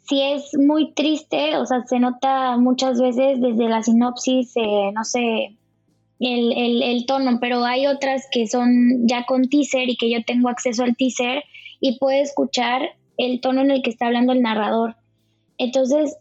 si 0.08 0.22
es 0.22 0.56
muy 0.56 0.92
triste, 0.92 1.58
o 1.58 1.66
sea, 1.66 1.84
se 1.86 1.98
nota 1.98 2.56
muchas 2.56 2.98
veces 2.98 3.40
desde 3.42 3.68
la 3.68 3.82
sinopsis, 3.82 4.52
eh, 4.56 4.90
no 4.94 5.04
sé, 5.04 5.57
el, 6.20 6.52
el, 6.52 6.82
el, 6.82 7.06
tono, 7.06 7.38
pero 7.40 7.64
hay 7.64 7.86
otras 7.86 8.26
que 8.30 8.46
son 8.46 9.06
ya 9.06 9.24
con 9.24 9.48
teaser 9.48 9.88
y 9.88 9.96
que 9.96 10.10
yo 10.10 10.24
tengo 10.24 10.48
acceso 10.48 10.82
al 10.82 10.96
teaser 10.96 11.44
y 11.80 11.98
puedo 11.98 12.20
escuchar 12.20 12.82
el 13.16 13.40
tono 13.40 13.60
en 13.60 13.70
el 13.70 13.82
que 13.82 13.90
está 13.90 14.06
hablando 14.06 14.32
el 14.32 14.42
narrador. 14.42 14.96
Entonces, 15.58 16.16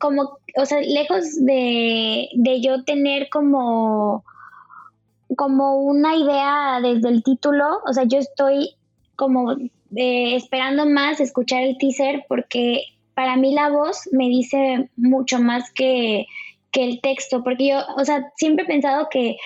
como, 0.00 0.38
o 0.56 0.66
sea, 0.66 0.80
lejos 0.80 1.44
de, 1.44 2.28
de 2.34 2.60
yo 2.60 2.84
tener 2.84 3.28
como, 3.30 4.24
como 5.36 5.82
una 5.82 6.16
idea 6.16 6.80
desde 6.82 7.08
el 7.08 7.22
título, 7.22 7.80
o 7.86 7.92
sea, 7.92 8.04
yo 8.04 8.18
estoy 8.18 8.74
como 9.16 9.52
eh, 9.52 10.36
esperando 10.36 10.86
más 10.86 11.20
escuchar 11.20 11.62
el 11.62 11.78
teaser 11.78 12.24
porque 12.28 12.82
para 13.14 13.36
mí 13.36 13.52
la 13.52 13.70
voz 13.70 14.08
me 14.12 14.28
dice 14.28 14.90
mucho 14.96 15.40
más 15.40 15.72
que 15.72 16.26
que 16.72 16.84
el 16.84 17.00
texto, 17.00 17.42
porque 17.42 17.68
yo, 17.68 17.78
o 17.96 18.04
sea, 18.04 18.30
siempre 18.36 18.64
he 18.64 18.68
pensado 18.68 19.08
que 19.10 19.36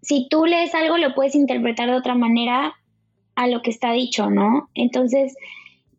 si 0.00 0.28
tú 0.28 0.46
lees 0.46 0.74
algo 0.74 0.98
lo 0.98 1.14
puedes 1.14 1.34
interpretar 1.34 1.88
de 1.90 1.96
otra 1.96 2.14
manera 2.14 2.74
a 3.34 3.46
lo 3.46 3.62
que 3.62 3.70
está 3.70 3.92
dicho, 3.92 4.30
¿no? 4.30 4.68
Entonces, 4.74 5.34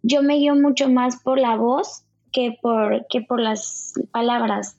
yo 0.04 0.22
me 0.22 0.36
guío 0.36 0.56
mucho 0.56 0.90
más 0.90 1.22
por 1.22 1.40
la 1.40 1.56
voz 1.56 2.04
que 2.32 2.58
por, 2.62 3.06
que 3.10 3.22
por 3.22 3.40
las 3.40 3.94
palabras. 4.12 4.78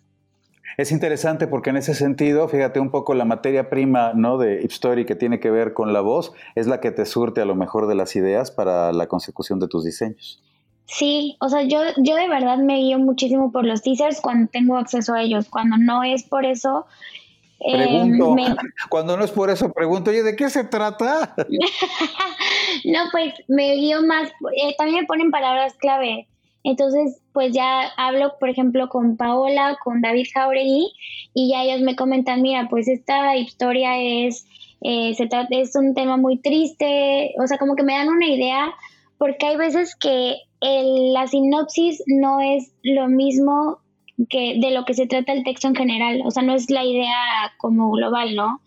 Es 0.77 0.91
interesante 0.91 1.47
porque 1.47 1.71
en 1.71 1.77
ese 1.77 1.95
sentido, 1.95 2.49
fíjate 2.49 2.81
un 2.81 2.91
poco 2.91 3.15
la 3.15 3.25
materia 3.25 3.71
prima 3.71 4.13
¿no? 4.15 4.39
de 4.39 4.63
Ipstory 4.63 5.07
que 5.07 5.15
tiene 5.15 5.39
que 5.39 5.51
ver 5.51 5.73
con 5.73 5.93
la 5.93 6.01
voz, 6.01 6.33
es 6.57 6.67
la 6.67 6.81
que 6.81 6.91
te 6.91 7.07
surte 7.07 7.41
a 7.41 7.45
lo 7.45 7.55
mejor 7.55 7.87
de 7.87 7.95
las 7.95 8.17
ideas 8.17 8.51
para 8.51 8.93
la 8.93 9.07
consecución 9.07 9.61
de 9.61 9.69
tus 9.69 9.85
diseños. 9.85 10.43
Sí, 10.87 11.37
o 11.41 11.49
sea, 11.49 11.63
yo, 11.63 11.81
yo 11.97 12.15
de 12.15 12.29
verdad 12.29 12.59
me 12.59 12.77
guío 12.77 12.99
muchísimo 12.99 13.51
por 13.51 13.65
los 13.65 13.83
teasers 13.83 14.21
cuando 14.21 14.51
tengo 14.51 14.77
acceso 14.77 15.15
a 15.15 15.23
ellos. 15.23 15.49
Cuando 15.49 15.77
no 15.77 16.05
es 16.05 16.25
por 16.25 16.45
eso. 16.45 16.87
Pregunto, 17.59 18.37
eh, 18.39 18.55
cuando 18.91 19.17
no 19.17 19.25
es 19.25 19.31
por 19.31 19.49
eso, 19.49 19.73
pregunto, 19.73 20.11
oye, 20.11 20.23
¿de 20.23 20.37
qué 20.37 20.51
se 20.51 20.65
trata? 20.65 21.35
no, 22.85 22.99
pues 23.11 23.33
me 23.49 23.75
guío 23.75 24.03
más, 24.03 24.29
eh, 24.57 24.75
también 24.77 25.01
me 25.01 25.07
ponen 25.07 25.31
palabras 25.31 25.75
clave. 25.79 26.29
Entonces, 26.63 27.21
pues 27.33 27.53
ya 27.53 27.89
hablo, 27.97 28.35
por 28.41 28.49
ejemplo, 28.49 28.89
con 28.89 29.17
Paola, 29.17 29.79
con 29.83 30.01
David 30.01 30.27
Jauregui, 30.33 30.93
y 31.35 31.51
ya 31.51 31.63
ellos 31.63 31.83
me 31.83 31.95
comentan, 31.97 32.43
mira, 32.43 32.69
pues 32.71 32.89
esta 32.89 33.37
historia 33.37 33.99
es, 33.99 34.47
eh, 34.81 35.15
se 35.15 35.27
trata, 35.27 35.49
es 35.51 35.77
un 35.77 35.95
tema 35.95 36.17
muy 36.17 36.39
triste, 36.39 37.35
o 37.43 37.47
sea, 37.47 37.59
como 37.59 37.77
que 37.77 37.83
me 37.83 37.95
dan 37.95 38.09
una 38.09 38.27
idea, 38.27 38.75
porque 39.19 39.47
hay 39.47 39.57
veces 39.57 39.95
que 39.95 40.37
la 40.65 41.27
sinopsis 41.27 42.03
no 42.07 42.41
es 42.41 42.73
lo 42.83 43.09
mismo 43.09 43.79
que 44.29 44.59
de 44.61 44.71
lo 44.71 44.85
que 44.85 44.95
se 44.95 45.07
trata 45.07 45.33
el 45.33 45.45
texto 45.45 45.69
en 45.69 45.75
general, 45.75 46.23
o 46.25 46.31
sea, 46.31 46.43
no 46.43 46.55
es 46.55 46.71
la 46.71 46.85
idea 46.85 47.53
como 47.59 47.91
global, 47.91 48.35
¿no? 48.35 48.61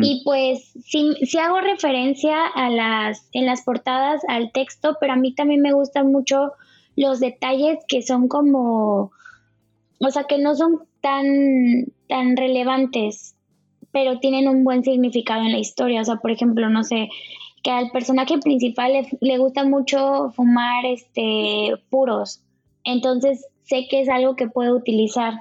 Y 0.00 0.22
pues 0.24 0.74
sí, 0.84 1.16
hago 1.38 1.60
referencia 1.60 2.46
a 2.46 2.70
las, 2.70 3.28
en 3.32 3.46
las 3.46 3.62
portadas 3.62 4.22
al 4.28 4.52
texto, 4.52 4.96
pero 5.00 5.14
a 5.14 5.16
mí 5.16 5.34
también 5.34 5.60
me 5.60 5.72
gustan 5.72 6.12
mucho 6.12 6.52
los 6.94 7.18
detalles 7.18 7.78
que 7.88 8.02
son 8.02 8.28
como, 8.28 9.10
o 9.98 10.10
sea, 10.10 10.24
que 10.24 10.38
no 10.38 10.54
son 10.54 10.82
tan, 11.00 11.86
tan 12.06 12.36
relevantes, 12.36 13.34
pero 13.90 14.20
tienen 14.20 14.46
un 14.46 14.62
buen 14.62 14.84
significado 14.84 15.42
en 15.42 15.50
la 15.50 15.58
historia. 15.58 16.00
O 16.00 16.04
sea, 16.04 16.16
por 16.16 16.30
ejemplo, 16.30 16.68
no 16.68 16.84
sé, 16.84 17.08
que 17.66 17.72
al 17.72 17.90
personaje 17.90 18.38
principal 18.38 18.92
le, 19.20 19.38
gusta 19.38 19.64
mucho 19.64 20.30
fumar 20.36 20.86
este 20.86 21.72
puros. 21.90 22.44
Entonces 22.84 23.44
sé 23.64 23.88
que 23.90 24.02
es 24.02 24.08
algo 24.08 24.36
que 24.36 24.46
puede 24.46 24.72
utilizar 24.72 25.34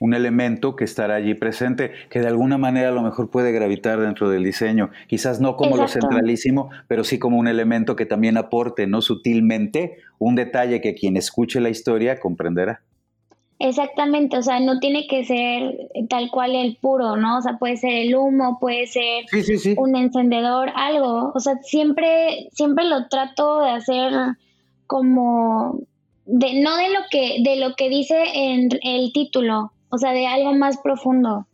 un 0.00 0.14
elemento 0.14 0.74
que 0.74 0.84
estará 0.84 1.14
allí 1.14 1.34
presente, 1.34 1.92
que 2.10 2.18
de 2.18 2.26
alguna 2.26 2.58
manera 2.58 2.88
a 2.88 2.92
lo 2.92 3.02
mejor 3.02 3.30
puede 3.30 3.52
gravitar 3.52 4.00
dentro 4.00 4.30
del 4.30 4.42
diseño. 4.42 4.90
Quizás 5.06 5.38
no 5.38 5.54
como 5.54 5.76
lo 5.76 5.86
centralísimo, 5.86 6.70
pero 6.88 7.04
sí 7.04 7.20
como 7.20 7.38
un 7.38 7.46
elemento 7.46 7.94
que 7.94 8.06
también 8.06 8.36
aporte, 8.36 8.88
¿no? 8.88 9.00
Sutilmente, 9.00 9.98
un 10.18 10.34
detalle 10.34 10.80
que 10.80 10.94
quien 10.94 11.16
escuche 11.16 11.60
la 11.60 11.68
historia 11.68 12.18
comprenderá. 12.18 12.82
Exactamente, 13.64 14.36
o 14.36 14.42
sea, 14.42 14.58
no 14.58 14.80
tiene 14.80 15.06
que 15.06 15.24
ser 15.24 15.88
tal 16.08 16.30
cual 16.32 16.56
el 16.56 16.78
puro, 16.80 17.16
¿no? 17.16 17.38
O 17.38 17.42
sea, 17.42 17.58
puede 17.58 17.76
ser 17.76 17.92
el 17.92 18.16
humo, 18.16 18.58
puede 18.60 18.88
ser 18.88 19.24
un 19.76 19.94
encendedor, 19.94 20.70
algo. 20.74 21.30
O 21.32 21.38
sea, 21.38 21.54
siempre, 21.62 22.48
siempre 22.50 22.84
lo 22.86 23.06
trato 23.06 23.60
de 23.60 23.70
hacer 23.70 24.12
como 24.88 25.78
de, 26.26 26.60
no 26.60 26.76
de 26.76 26.88
lo 26.88 27.00
que, 27.08 27.36
de 27.44 27.56
lo 27.56 27.76
que 27.76 27.88
dice 27.88 28.16
en 28.34 28.68
el 28.82 29.12
título, 29.12 29.72
o 29.90 29.98
sea, 29.98 30.10
de 30.10 30.26
algo 30.26 30.54
más 30.54 30.78
profundo. 30.78 31.46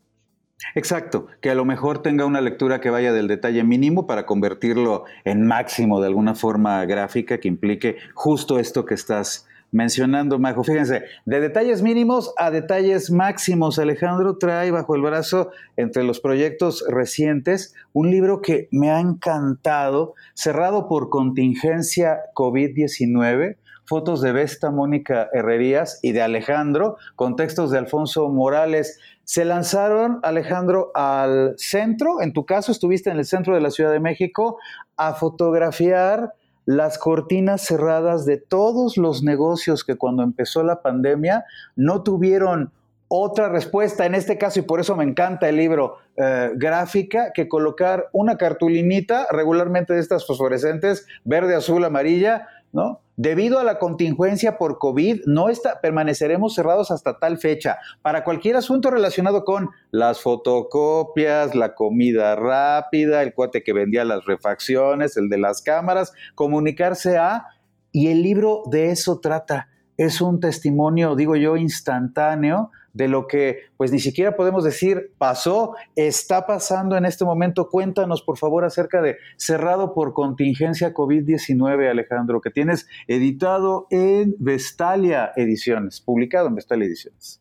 Exacto, 0.74 1.26
que 1.42 1.50
a 1.50 1.54
lo 1.54 1.66
mejor 1.66 2.00
tenga 2.00 2.24
una 2.24 2.40
lectura 2.40 2.80
que 2.80 2.88
vaya 2.88 3.12
del 3.12 3.28
detalle 3.28 3.64
mínimo 3.64 4.06
para 4.06 4.24
convertirlo 4.24 5.04
en 5.24 5.46
máximo 5.46 6.00
de 6.00 6.06
alguna 6.06 6.34
forma 6.34 6.84
gráfica 6.86 7.38
que 7.38 7.48
implique 7.48 7.96
justo 8.14 8.58
esto 8.58 8.86
que 8.86 8.94
estás 8.94 9.47
mencionando, 9.70 10.38
Majo. 10.38 10.64
Fíjense, 10.64 11.04
de 11.24 11.40
detalles 11.40 11.82
mínimos 11.82 12.32
a 12.38 12.50
detalles 12.50 13.10
máximos, 13.10 13.78
Alejandro 13.78 14.38
trae 14.38 14.70
bajo 14.70 14.94
el 14.94 15.02
brazo, 15.02 15.50
entre 15.76 16.04
los 16.04 16.20
proyectos 16.20 16.84
recientes, 16.88 17.74
un 17.92 18.10
libro 18.10 18.40
que 18.40 18.68
me 18.70 18.90
ha 18.90 19.00
encantado, 19.00 20.14
cerrado 20.34 20.88
por 20.88 21.10
contingencia 21.10 22.18
COVID-19, 22.34 23.56
fotos 23.84 24.20
de 24.20 24.32
Vesta 24.32 24.70
Mónica 24.70 25.28
Herrerías 25.32 25.98
y 26.02 26.12
de 26.12 26.22
Alejandro, 26.22 26.96
con 27.16 27.36
textos 27.36 27.70
de 27.70 27.78
Alfonso 27.78 28.28
Morales. 28.28 29.00
Se 29.24 29.44
lanzaron, 29.44 30.20
Alejandro, 30.22 30.90
al 30.94 31.54
centro, 31.56 32.20
en 32.20 32.32
tu 32.32 32.44
caso 32.44 32.70
estuviste 32.72 33.10
en 33.10 33.18
el 33.18 33.24
centro 33.24 33.54
de 33.54 33.60
la 33.60 33.70
Ciudad 33.70 33.92
de 33.92 34.00
México, 34.00 34.58
a 34.96 35.14
fotografiar 35.14 36.34
las 36.68 36.98
cortinas 36.98 37.62
cerradas 37.62 38.26
de 38.26 38.36
todos 38.36 38.98
los 38.98 39.22
negocios 39.22 39.84
que 39.84 39.96
cuando 39.96 40.22
empezó 40.22 40.62
la 40.62 40.82
pandemia 40.82 41.46
no 41.76 42.02
tuvieron 42.02 42.72
otra 43.08 43.48
respuesta 43.48 44.04
en 44.04 44.14
este 44.14 44.36
caso, 44.36 44.60
y 44.60 44.64
por 44.64 44.78
eso 44.78 44.94
me 44.94 45.04
encanta 45.04 45.48
el 45.48 45.56
libro 45.56 45.96
eh, 46.16 46.50
gráfica, 46.56 47.32
que 47.32 47.48
colocar 47.48 48.10
una 48.12 48.36
cartulinita 48.36 49.28
regularmente 49.30 49.94
de 49.94 50.00
estas 50.00 50.26
fosforescentes, 50.26 51.06
verde, 51.24 51.54
azul, 51.54 51.82
amarilla, 51.86 52.48
¿no? 52.72 53.00
Debido 53.16 53.58
a 53.58 53.64
la 53.64 53.78
contingencia 53.78 54.58
por 54.58 54.78
COVID, 54.78 55.22
no 55.26 55.48
está, 55.48 55.80
permaneceremos 55.80 56.54
cerrados 56.54 56.90
hasta 56.90 57.18
tal 57.18 57.38
fecha. 57.38 57.78
Para 58.00 58.22
cualquier 58.22 58.56
asunto 58.56 58.90
relacionado 58.90 59.44
con 59.44 59.70
las 59.90 60.20
fotocopias, 60.20 61.54
la 61.54 61.74
comida 61.74 62.36
rápida, 62.36 63.22
el 63.22 63.34
cuate 63.34 63.64
que 63.64 63.72
vendía 63.72 64.04
las 64.04 64.24
refacciones, 64.24 65.16
el 65.16 65.28
de 65.28 65.38
las 65.38 65.62
cámaras, 65.62 66.12
comunicarse 66.34 67.18
a... 67.18 67.46
Y 67.90 68.08
el 68.08 68.22
libro 68.22 68.62
de 68.70 68.90
eso 68.90 69.18
trata. 69.18 69.68
Es 69.96 70.20
un 70.20 70.38
testimonio, 70.38 71.16
digo 71.16 71.34
yo, 71.34 71.56
instantáneo 71.56 72.70
de 72.92 73.08
lo 73.08 73.26
que 73.26 73.60
pues 73.76 73.92
ni 73.92 74.00
siquiera 74.00 74.36
podemos 74.36 74.64
decir 74.64 75.12
pasó, 75.18 75.74
está 75.96 76.46
pasando 76.46 76.96
en 76.96 77.04
este 77.04 77.24
momento. 77.24 77.68
Cuéntanos 77.68 78.22
por 78.22 78.38
favor 78.38 78.64
acerca 78.64 79.02
de 79.02 79.16
Cerrado 79.36 79.94
por 79.94 80.14
contingencia 80.14 80.92
COVID-19, 80.92 81.90
Alejandro, 81.90 82.40
que 82.40 82.50
tienes 82.50 82.86
editado 83.06 83.86
en 83.90 84.34
Vestalia 84.38 85.32
Ediciones, 85.36 86.00
publicado 86.00 86.48
en 86.48 86.54
Vestalia 86.56 86.86
Ediciones. 86.86 87.40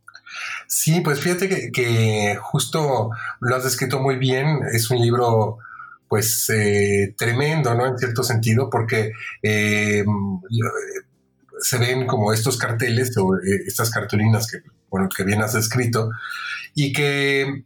Sí, 0.67 1.01
pues 1.01 1.19
fíjate 1.19 1.71
que, 1.71 2.37
justo 2.41 3.09
lo 3.39 3.55
has 3.55 3.63
descrito 3.63 3.99
muy 3.99 4.17
bien, 4.17 4.59
es 4.73 4.89
un 4.91 4.99
libro 4.99 5.57
pues 6.07 6.49
eh, 6.49 7.13
tremendo, 7.17 7.73
¿no? 7.75 7.85
En 7.85 7.97
cierto 7.97 8.23
sentido, 8.23 8.69
porque 8.69 9.11
eh, 9.41 10.05
se 11.59 11.77
ven 11.77 12.05
como 12.05 12.31
estos 12.31 12.57
carteles 12.57 13.17
o 13.17 13.35
eh, 13.35 13.63
estas 13.65 13.89
cartulinas 13.89 14.49
que 14.49 14.59
bueno, 14.89 15.09
que 15.15 15.23
bien 15.23 15.41
has 15.41 15.53
descrito, 15.53 16.11
y 16.73 16.93
que, 16.93 17.63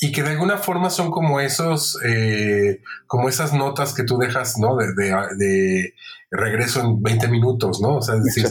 y 0.00 0.12
que 0.12 0.22
de 0.22 0.30
alguna 0.30 0.58
forma 0.58 0.90
son 0.90 1.10
como 1.10 1.40
esos, 1.40 1.98
eh, 2.04 2.82
como 3.06 3.28
esas 3.28 3.52
notas 3.52 3.94
que 3.94 4.04
tú 4.04 4.18
dejas, 4.18 4.58
¿no? 4.58 4.76
De, 4.76 4.92
de, 4.94 5.94
regreso 6.30 6.80
en 6.80 7.02
20 7.02 7.28
minutos, 7.28 7.80
¿no? 7.80 7.96
O 7.96 8.02
sea, 8.02 8.16
es 8.16 8.24
decir, 8.24 8.48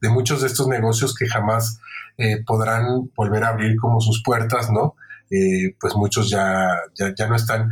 de, 0.00 0.08
muchos 0.08 0.40
de 0.40 0.46
estos 0.46 0.66
negocios 0.66 1.14
que 1.14 1.28
jamás 1.28 1.78
eh, 2.16 2.42
podrán 2.46 3.10
volver 3.14 3.44
a 3.44 3.48
abrir 3.48 3.76
como 3.76 4.00
sus 4.00 4.22
puertas, 4.22 4.70
¿no? 4.70 4.94
Eh, 5.30 5.74
pues 5.80 5.94
muchos 5.96 6.30
ya, 6.30 6.70
ya, 6.94 7.26
no 7.26 7.36
están. 7.36 7.70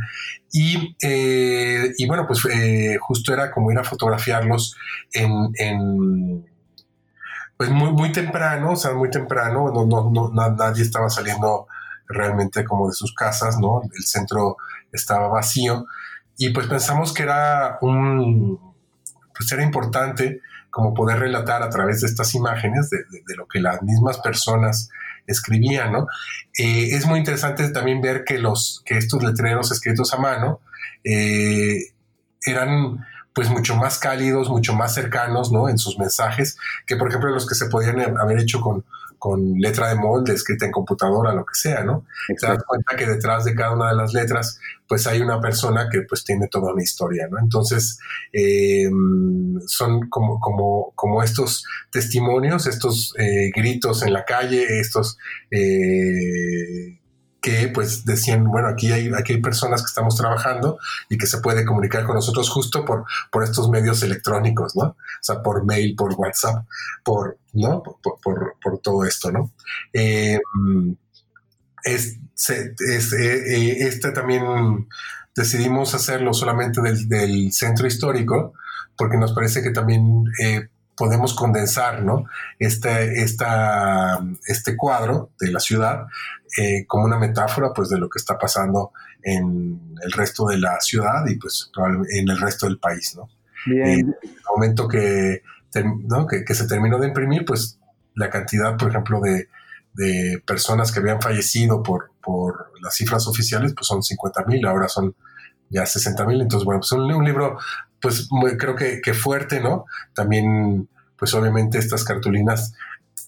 Y, 0.51 0.95
y 1.01 2.07
bueno, 2.07 2.27
pues 2.27 2.41
justo 2.99 3.33
era 3.33 3.49
como 3.49 3.71
ir 3.71 3.79
a 3.79 3.83
fotografiarlos 3.83 4.75
en 5.13 6.45
pues 7.57 7.69
muy, 7.69 7.91
muy 7.91 8.11
temprano, 8.11 8.71
o 8.71 8.75
sea, 8.75 8.93
muy 8.93 9.09
temprano, 9.09 9.71
no, 9.73 9.85
no, 9.85 10.09
no, 10.11 10.29
nadie 10.29 10.83
estaba 10.83 11.09
saliendo 11.09 11.67
realmente 12.07 12.63
como 12.65 12.87
de 12.87 12.93
sus 12.93 13.13
casas, 13.13 13.57
¿no? 13.59 13.81
El 13.83 14.03
centro 14.03 14.57
estaba 14.91 15.27
vacío 15.27 15.85
y 16.37 16.49
pues 16.49 16.67
pensamos 16.67 17.13
que 17.13 17.23
era 17.23 17.77
un, 17.81 18.59
pues 19.35 19.51
era 19.51 19.63
importante 19.63 20.41
como 20.69 20.93
poder 20.93 21.19
relatar 21.19 21.63
a 21.63 21.69
través 21.69 22.01
de 22.01 22.07
estas 22.07 22.35
imágenes 22.35 22.89
de, 22.89 23.35
lo 23.37 23.47
que 23.47 23.61
las 23.61 23.81
mismas 23.81 24.19
personas 24.19 24.89
escribían, 25.25 25.93
¿no? 25.93 26.07
Eh, 26.57 26.89
es 26.91 27.05
muy 27.05 27.19
interesante 27.19 27.69
también 27.69 28.01
ver 28.01 28.25
que 28.25 28.37
los, 28.39 28.83
que 28.85 28.97
estos 28.97 29.23
letreros 29.23 29.71
escritos 29.71 30.13
a 30.13 30.17
mano 30.17 30.59
eh, 31.03 31.93
eran 32.45 33.05
pues 33.35 33.49
mucho 33.49 33.75
más 33.75 33.99
cálidos, 33.99 34.49
mucho 34.49 34.73
más 34.73 34.93
cercanos, 34.93 35.51
¿no? 35.51 35.67
En 35.67 35.77
sus 35.77 35.99
mensajes, 35.99 36.57
que 36.87 36.95
por 36.95 37.09
ejemplo 37.09 37.29
los 37.29 37.45
que 37.45 37.53
se 37.53 37.65
podían 37.65 38.17
haber 38.17 38.39
hecho 38.39 38.61
con, 38.61 38.85
con 39.19 39.59
letra 39.59 39.89
de 39.89 39.95
molde, 39.95 40.33
escrita 40.33 40.65
en 40.65 40.71
computadora, 40.71 41.33
lo 41.33 41.45
que 41.45 41.53
sea, 41.53 41.83
¿no? 41.83 42.05
Te 42.39 42.47
das 42.47 42.63
cuenta 42.63 42.95
que 42.95 43.05
detrás 43.05 43.43
de 43.43 43.53
cada 43.53 43.73
una 43.73 43.89
de 43.89 43.95
las 43.97 44.13
letras, 44.13 44.57
pues 44.87 45.05
hay 45.05 45.19
una 45.19 45.41
persona 45.41 45.89
que 45.91 46.03
pues 46.03 46.23
tiene 46.23 46.47
toda 46.47 46.71
una 46.71 46.81
historia, 46.81 47.27
¿no? 47.29 47.37
Entonces, 47.37 47.99
eh, 48.31 48.89
son 49.67 50.07
como, 50.09 50.39
como, 50.39 50.93
como 50.95 51.21
estos 51.21 51.65
testimonios, 51.91 52.67
estos 52.67 53.13
eh, 53.17 53.51
gritos 53.53 54.01
en 54.03 54.13
la 54.13 54.23
calle, 54.23 54.79
estos... 54.79 55.17
Eh, 55.51 56.99
que 57.45 57.67
pues 57.67 58.03
decían, 58.05 58.43
bueno, 58.45 58.69
aquí 58.69 58.91
hay, 58.91 59.11
aquí 59.15 59.33
hay 59.33 59.39
personas 59.39 59.83
que 59.83 59.89
estamos 59.89 60.17
trabajando 60.17 60.79
y 61.09 61.17
que 61.19 61.27
se 61.27 61.41
puede 61.41 61.63
comunicar 61.63 62.03
con 62.03 62.15
nosotros 62.15 62.49
justo 62.49 62.83
por, 62.83 63.05
por 63.31 63.43
estos 63.43 63.69
medios 63.69 64.01
electrónicos, 64.01 64.75
¿no? 64.75 64.83
O 64.85 64.95
sea, 65.21 65.43
por 65.43 65.63
mail, 65.63 65.95
por 65.95 66.13
WhatsApp, 66.13 66.65
por, 67.03 67.37
¿no? 67.53 67.83
Por, 67.83 68.19
por, 68.59 68.79
todo 68.79 69.05
esto, 69.05 69.31
¿no? 69.31 69.51
Eh, 69.93 70.39
es, 71.83 72.17
es, 72.35 73.13
eh, 73.13 73.43
eh, 73.47 73.77
este 73.81 74.11
también 74.11 74.87
decidimos 75.35 75.93
hacerlo 75.93 76.33
solamente 76.33 76.81
del, 76.81 77.07
del, 77.07 77.51
centro 77.53 77.85
histórico 77.85 78.53
porque 78.97 79.17
nos 79.17 79.33
parece 79.33 79.61
que 79.61 79.69
también 79.69 80.25
podemos 80.95 81.33
condensar 81.33 82.03
¿no? 82.03 82.25
este, 82.59 83.21
esta, 83.21 84.19
este 84.47 84.75
cuadro 84.77 85.31
de 85.39 85.51
la 85.51 85.59
ciudad 85.59 86.07
eh, 86.57 86.85
como 86.87 87.05
una 87.05 87.17
metáfora 87.17 87.73
pues, 87.73 87.89
de 87.89 87.97
lo 87.97 88.09
que 88.09 88.17
está 88.19 88.37
pasando 88.37 88.91
en 89.21 89.95
el 90.01 90.11
resto 90.11 90.45
de 90.45 90.57
la 90.57 90.79
ciudad 90.79 91.25
y 91.27 91.35
pues 91.35 91.71
en 92.11 92.29
el 92.29 92.39
resto 92.39 92.67
del 92.67 92.79
país. 92.79 93.15
¿no? 93.15 93.29
Bien. 93.65 93.85
Eh, 93.85 93.93
en 93.93 94.07
el 94.23 94.41
momento 94.47 94.87
que, 94.87 95.41
que, 96.45 96.53
se 96.55 96.67
terminó 96.67 96.99
de 96.99 97.07
imprimir, 97.07 97.43
pues 97.43 97.79
la 98.13 98.29
cantidad, 98.29 98.77
por 98.77 98.89
ejemplo, 98.89 99.19
de, 99.19 99.49
de 99.93 100.41
personas 100.45 100.91
que 100.91 100.99
habían 100.99 101.21
fallecido 101.21 101.83
por, 101.83 102.11
por 102.21 102.71
las 102.81 102.95
cifras 102.95 103.27
oficiales, 103.27 103.73
pues 103.73 103.87
son 103.87 104.03
50 104.03 104.45
mil, 104.45 104.65
ahora 104.65 104.87
son 104.87 105.15
ya 105.69 105.85
60 105.85 106.25
mil. 106.25 106.41
Entonces, 106.41 106.65
bueno, 106.65 106.79
pues 106.79 106.91
un, 106.91 107.11
un 107.11 107.25
libro 107.25 107.57
pues 108.05 108.29
creo 108.59 108.75
que, 108.75 109.01
que, 109.01 109.15
fuerte, 109.15 109.59
¿no? 109.59 109.85
También, 110.13 110.87
pues 111.17 111.33
obviamente 111.33 111.79
estas 111.79 112.03
cartulinas 112.03 112.75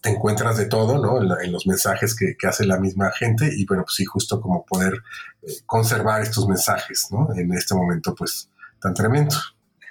te 0.03 0.11
encuentras 0.11 0.55
de 0.55 0.67
todo, 0.67 1.01
¿no? 1.01 1.19
En, 1.41 1.51
los 1.51 1.65
mensajes 1.65 2.15
que, 2.15 2.35
que, 2.37 2.45
hace 2.45 2.63
la 2.63 2.79
misma 2.79 3.09
gente 3.09 3.49
y 3.51 3.65
bueno, 3.65 3.81
pues 3.85 3.95
sí, 3.95 4.05
justo 4.05 4.39
como 4.39 4.63
poder 4.65 4.93
eh, 5.41 5.51
conservar 5.65 6.21
estos 6.21 6.47
mensajes, 6.47 7.07
¿no? 7.09 7.29
En 7.35 7.51
este 7.53 7.73
momento, 7.73 8.13
pues, 8.13 8.51
tan 8.79 8.93
tremendo. 8.93 9.35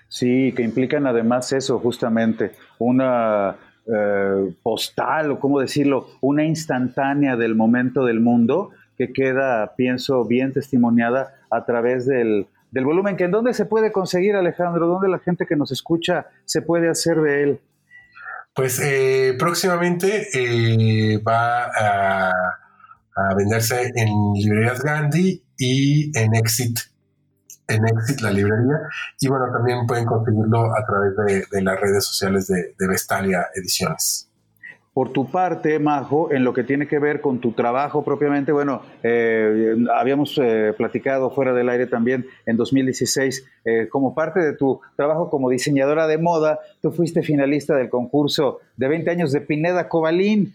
Sí, 0.06 0.54
que 0.56 0.62
implican 0.62 1.08
además 1.08 1.52
eso, 1.52 1.80
justamente, 1.80 2.52
una 2.78 3.56
eh, 3.92 4.54
postal, 4.62 5.32
o 5.32 5.40
cómo 5.40 5.58
decirlo, 5.58 6.10
una 6.20 6.44
instantánea 6.44 7.34
del 7.34 7.56
momento 7.56 8.04
del 8.04 8.20
mundo 8.20 8.70
que 8.96 9.12
queda, 9.12 9.74
pienso, 9.74 10.24
bien 10.24 10.52
testimoniada 10.52 11.34
a 11.50 11.64
través 11.64 12.06
del, 12.06 12.46
del 12.70 12.84
volumen, 12.84 13.16
que 13.16 13.24
en 13.24 13.30
dónde 13.30 13.54
se 13.54 13.64
puede 13.64 13.92
conseguir, 13.92 14.34
Alejandro, 14.36 14.86
dónde 14.86 15.08
la 15.08 15.18
gente 15.18 15.46
que 15.46 15.56
nos 15.56 15.72
escucha 15.72 16.26
se 16.44 16.62
puede 16.62 16.88
hacer 16.88 17.20
de 17.20 17.42
él. 17.42 17.60
Pues 18.54 18.80
eh, 18.80 19.34
próximamente 19.38 20.28
eh, 20.32 21.18
va 21.18 21.64
a, 21.64 22.32
venderse 23.36 23.92
en 23.94 24.08
librerías 24.34 24.82
Gandhi 24.82 25.42
y 25.58 26.18
en 26.18 26.34
Exit, 26.34 26.78
en 27.68 27.86
Exit 27.86 28.20
la 28.20 28.30
librería. 28.30 28.76
Y 29.20 29.28
bueno, 29.28 29.46
también 29.52 29.86
pueden 29.86 30.04
conseguirlo 30.04 30.74
a 30.74 30.84
través 30.86 31.46
de, 31.50 31.62
las 31.62 31.80
redes 31.80 32.04
sociales 32.04 32.46
de, 32.46 32.74
de 32.78 32.88
Vestalia 32.88 33.46
Ediciones. 33.54 34.25
Por 34.96 35.12
tu 35.12 35.26
parte, 35.30 35.78
Majo, 35.78 36.32
en 36.32 36.42
lo 36.42 36.54
que 36.54 36.64
tiene 36.64 36.88
que 36.88 36.98
ver 36.98 37.20
con 37.20 37.38
tu 37.38 37.52
trabajo 37.52 38.02
propiamente, 38.02 38.50
bueno, 38.50 38.80
eh, 39.02 39.76
habíamos 39.94 40.40
eh, 40.42 40.72
platicado 40.74 41.28
fuera 41.28 41.52
del 41.52 41.68
aire 41.68 41.86
también 41.86 42.24
en 42.46 42.56
2016, 42.56 43.46
eh, 43.66 43.88
como 43.90 44.14
parte 44.14 44.40
de 44.40 44.54
tu 44.54 44.80
trabajo 44.96 45.28
como 45.28 45.50
diseñadora 45.50 46.06
de 46.06 46.16
moda, 46.16 46.60
tú 46.80 46.92
fuiste 46.92 47.22
finalista 47.22 47.76
del 47.76 47.90
concurso 47.90 48.60
de 48.78 48.88
20 48.88 49.10
años 49.10 49.32
de 49.32 49.42
Pineda 49.42 49.86
Cobalín 49.90 50.54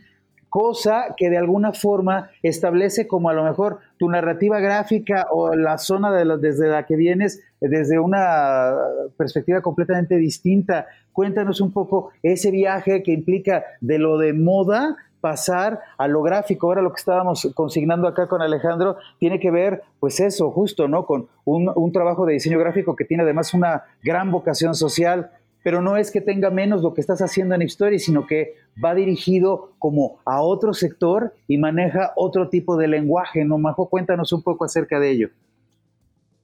cosa 0.52 1.16
que 1.16 1.30
de 1.30 1.38
alguna 1.38 1.72
forma 1.72 2.30
establece 2.44 3.08
como 3.08 3.30
a 3.30 3.34
lo 3.34 3.46
mejor 3.46 3.80
tu 3.98 4.10
narrativa 4.10 4.60
gráfica 4.60 5.28
o 5.32 5.56
la 5.56 5.78
zona 5.78 6.12
de 6.12 6.26
desde 6.38 6.68
la 6.68 6.86
que 6.86 6.98
vienes 6.98 7.42
desde 7.62 8.00
una 8.00 8.76
perspectiva 9.16 9.62
completamente 9.62 10.18
distinta. 10.18 10.88
Cuéntanos 11.14 11.62
un 11.62 11.72
poco 11.72 12.12
ese 12.22 12.52
viaje 12.52 13.02
que 13.02 13.14
implica 13.14 13.64
de 13.80 13.98
lo 13.98 14.18
de 14.18 14.34
moda 14.34 14.98
pasar 15.22 15.80
a 15.98 16.10
lo 16.10 16.22
gráfico. 16.22 16.68
Ahora 16.68 16.82
lo 16.82 16.92
que 16.92 17.00
estábamos 17.00 17.50
consignando 17.56 18.10
acá 18.10 18.28
con 18.28 18.42
Alejandro 18.42 18.98
tiene 19.20 19.40
que 19.40 19.52
ver, 19.52 19.84
pues 20.02 20.20
eso, 20.20 20.52
justo, 20.52 20.90
¿no? 20.90 21.06
Con 21.06 21.28
un, 21.46 21.72
un 21.74 21.92
trabajo 21.94 22.26
de 22.26 22.34
diseño 22.34 22.60
gráfico 22.60 22.98
que 22.98 23.06
tiene 23.06 23.24
además 23.24 23.54
una 23.54 23.86
gran 24.04 24.32
vocación 24.32 24.76
social 24.76 25.32
pero 25.64 25.82
no 25.82 25.98
es 25.98 26.12
que 26.12 26.22
tenga 26.22 26.50
menos 26.50 26.82
lo 26.82 26.94
que 26.94 27.02
estás 27.02 27.22
haciendo 27.22 27.56
en 27.56 27.62
Story, 27.64 28.00
sino 28.00 28.26
que 28.26 28.56
va 28.84 28.96
dirigido 28.96 29.74
como 29.80 30.20
a 30.26 30.42
otro 30.42 30.74
sector 30.74 31.36
y 31.48 31.58
maneja 31.58 32.14
otro 32.16 32.50
tipo 32.50 32.78
de 32.78 32.88
lenguaje, 32.88 33.46
¿no, 33.46 33.58
Majo? 33.58 33.90
Cuéntanos 33.90 34.34
un 34.34 34.42
poco 34.42 34.66
acerca 34.66 35.00
de 35.00 35.12
ello. 35.12 35.30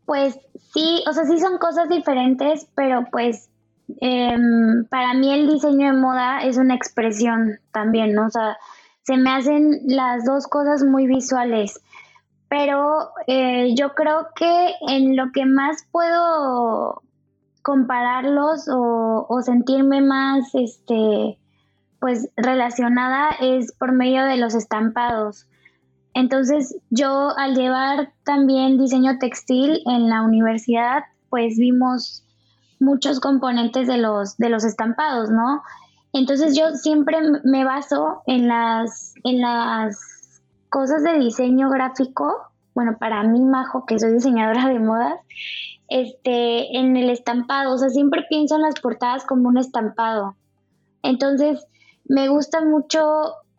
Pues 0.05 0.39
sí, 0.73 1.03
o 1.07 1.13
sea, 1.13 1.25
sí 1.25 1.39
son 1.39 1.57
cosas 1.57 1.89
diferentes, 1.89 2.67
pero 2.75 3.05
pues 3.11 3.49
em, 3.99 4.85
para 4.89 5.13
mí 5.13 5.33
el 5.33 5.47
diseño 5.47 5.87
de 5.87 5.99
moda 5.99 6.43
es 6.43 6.57
una 6.57 6.75
expresión 6.75 7.59
también, 7.71 8.13
¿no? 8.13 8.27
O 8.27 8.29
sea, 8.29 8.57
se 9.03 9.17
me 9.17 9.31
hacen 9.31 9.81
las 9.85 10.25
dos 10.25 10.47
cosas 10.47 10.83
muy 10.83 11.07
visuales, 11.07 11.81
pero 12.49 13.09
eh, 13.25 13.73
yo 13.75 13.93
creo 13.95 14.27
que 14.35 14.73
en 14.87 15.17
lo 15.17 15.31
que 15.33 15.45
más 15.45 15.85
puedo 15.91 17.01
compararlos 17.67 18.69
o, 18.69 19.41
sentirme 19.43 19.99
más, 19.99 20.55
este, 20.55 21.37
pues 21.99 22.29
relacionada 22.37 23.31
es 23.41 23.73
por 23.73 23.91
medio 23.91 24.23
de 24.23 24.37
los 24.37 24.55
estampados. 24.55 25.47
Entonces 26.13 26.77
yo 26.91 27.37
al 27.37 27.55
llevar 27.55 28.13
también 28.23 28.77
diseño 28.77 29.19
textil 29.19 29.81
en 29.85 30.07
la 30.07 30.21
universidad, 30.21 31.03
pues 31.29 31.57
vimos 31.57 32.23
muchos 32.79 33.19
componentes 33.19 33.85
de 33.85 33.97
los, 33.97 34.37
de 34.37 34.47
los 34.47 34.63
estampados, 34.63 35.29
¿no? 35.29 35.61
Entonces 36.13 36.55
yo 36.55 36.69
siempre 36.71 37.17
me 37.43 37.65
baso 37.65 38.21
en 38.27 38.47
las, 38.47 39.13
en 39.25 39.41
las 39.41 40.41
cosas 40.69 41.03
de 41.03 41.19
diseño 41.19 41.69
gráfico, 41.69 42.33
bueno, 42.73 42.95
para 42.97 43.23
mí, 43.23 43.43
Majo, 43.43 43.85
que 43.85 43.99
soy 43.99 44.13
diseñadora 44.13 44.69
de 44.69 44.79
modas, 44.79 45.19
este, 45.89 46.77
en 46.77 46.97
el 46.97 47.09
estampado, 47.09 47.73
o 47.73 47.77
sea, 47.77 47.89
siempre 47.89 48.25
pienso 48.29 48.55
en 48.55 48.63
las 48.63 48.79
portadas 48.79 49.25
como 49.25 49.49
un 49.49 49.57
estampado. 49.57 50.35
Entonces, 51.03 51.65
me 52.05 52.27
gusta 52.27 52.63
mucho 52.63 52.99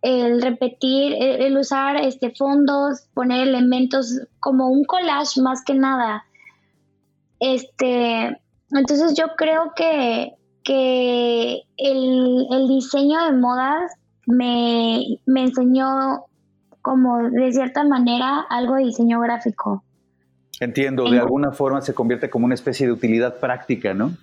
el 0.02 0.40
repetir, 0.42 1.14
el, 1.18 1.56
usar 1.56 1.96
este 1.96 2.30
fondos, 2.30 3.08
poner 3.14 3.48
elementos 3.48 4.20
como 4.40 4.68
un 4.68 4.84
collage 4.84 5.40
más 5.40 5.64
que 5.64 5.74
nada. 5.74 6.24
Este, 7.40 8.40
entonces 8.70 9.14
yo 9.16 9.26
creo 9.36 9.72
que, 9.74 10.34
que 10.62 11.62
el, 11.76 12.46
el 12.50 12.68
diseño 12.68 13.24
de 13.24 13.32
modas 13.32 13.92
me, 14.26 15.20
me 15.26 15.44
enseñó 15.44 16.26
como 16.82 17.18
de 17.30 17.52
cierta 17.52 17.84
manera 17.84 18.46
algo 18.48 18.74
de 18.74 18.84
diseño 18.84 19.20
gráfico. 19.20 19.82
Entiendo, 20.60 21.08
de 21.08 21.20
alguna 21.20 21.52
forma 21.52 21.80
se 21.82 21.94
convierte 21.94 22.30
como 22.30 22.46
una 22.46 22.54
especie 22.54 22.86
de 22.86 22.92
utilidad 22.92 23.38
práctica, 23.38 23.94
¿no? 23.94 24.16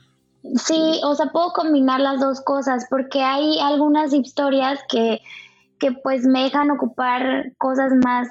Sí, 0.55 0.99
o 1.03 1.15
sea, 1.15 1.27
puedo 1.31 1.53
combinar 1.53 1.99
las 2.01 2.19
dos 2.19 2.41
cosas 2.41 2.85
porque 2.89 3.23
hay 3.23 3.57
algunas 3.59 4.13
historias 4.13 4.79
que, 4.89 5.21
que 5.79 5.91
pues 5.91 6.25
me 6.25 6.43
dejan 6.43 6.69
ocupar 6.71 7.51
cosas 7.57 7.93
más, 8.03 8.27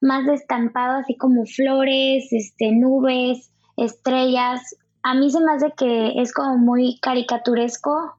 más 0.00 0.26
de 0.26 0.34
estampado, 0.34 0.98
así 0.98 1.16
como 1.16 1.46
flores, 1.46 2.32
este, 2.32 2.70
nubes, 2.72 3.50
estrellas. 3.76 4.60
A 5.02 5.14
mí 5.14 5.30
se 5.30 5.40
me 5.40 5.52
hace 5.52 5.72
que 5.76 6.20
es 6.20 6.32
como 6.32 6.58
muy 6.58 6.98
caricaturesco 7.00 8.14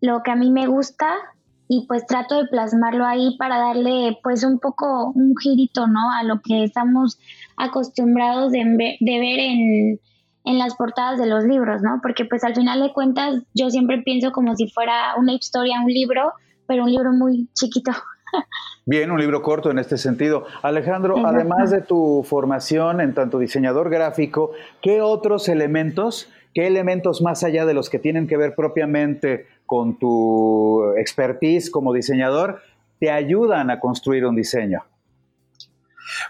lo 0.00 0.22
que 0.22 0.30
a 0.30 0.36
mí 0.36 0.50
me 0.50 0.66
gusta 0.66 1.14
y 1.68 1.86
pues 1.86 2.06
trato 2.06 2.36
de 2.36 2.48
plasmarlo 2.48 3.04
ahí 3.06 3.36
para 3.38 3.58
darle 3.58 4.18
pues 4.22 4.42
un 4.42 4.58
poco 4.58 5.12
un 5.14 5.34
girito, 5.36 5.86
¿no? 5.86 6.10
A 6.10 6.22
lo 6.22 6.40
que 6.40 6.64
estamos 6.64 7.18
acostumbrados 7.58 8.52
de, 8.52 8.96
de 9.00 9.18
ver 9.20 9.38
en, 9.38 10.00
en 10.44 10.58
las 10.58 10.76
portadas 10.76 11.18
de 11.18 11.26
los 11.26 11.44
libros, 11.44 11.82
¿no? 11.82 12.00
Porque 12.02 12.24
pues 12.24 12.42
al 12.44 12.54
final 12.54 12.80
de 12.80 12.92
cuentas 12.92 13.42
yo 13.54 13.68
siempre 13.70 14.00
pienso 14.02 14.32
como 14.32 14.56
si 14.56 14.68
fuera 14.68 15.14
una 15.18 15.34
historia, 15.34 15.80
un 15.80 15.92
libro, 15.92 16.32
pero 16.66 16.84
un 16.84 16.90
libro 16.90 17.12
muy 17.12 17.48
chiquito. 17.54 17.92
Bien, 18.86 19.10
un 19.10 19.18
libro 19.18 19.42
corto 19.42 19.70
en 19.70 19.78
este 19.78 19.98
sentido. 19.98 20.46
Alejandro, 20.62 21.26
además 21.26 21.70
de 21.70 21.82
tu 21.82 22.24
formación 22.24 23.00
en 23.00 23.12
tanto 23.12 23.38
diseñador 23.38 23.90
gráfico, 23.90 24.52
¿qué 24.80 25.02
otros 25.02 25.48
elementos, 25.50 26.30
qué 26.54 26.66
elementos 26.66 27.20
más 27.20 27.44
allá 27.44 27.66
de 27.66 27.74
los 27.74 27.90
que 27.90 27.98
tienen 27.98 28.26
que 28.26 28.38
ver 28.38 28.54
propiamente 28.54 29.46
con 29.66 29.98
tu 29.98 30.92
expertise 30.96 31.70
como 31.70 31.92
diseñador, 31.92 32.62
te 32.98 33.10
ayudan 33.10 33.70
a 33.70 33.80
construir 33.80 34.24
un 34.24 34.36
diseño? 34.36 34.84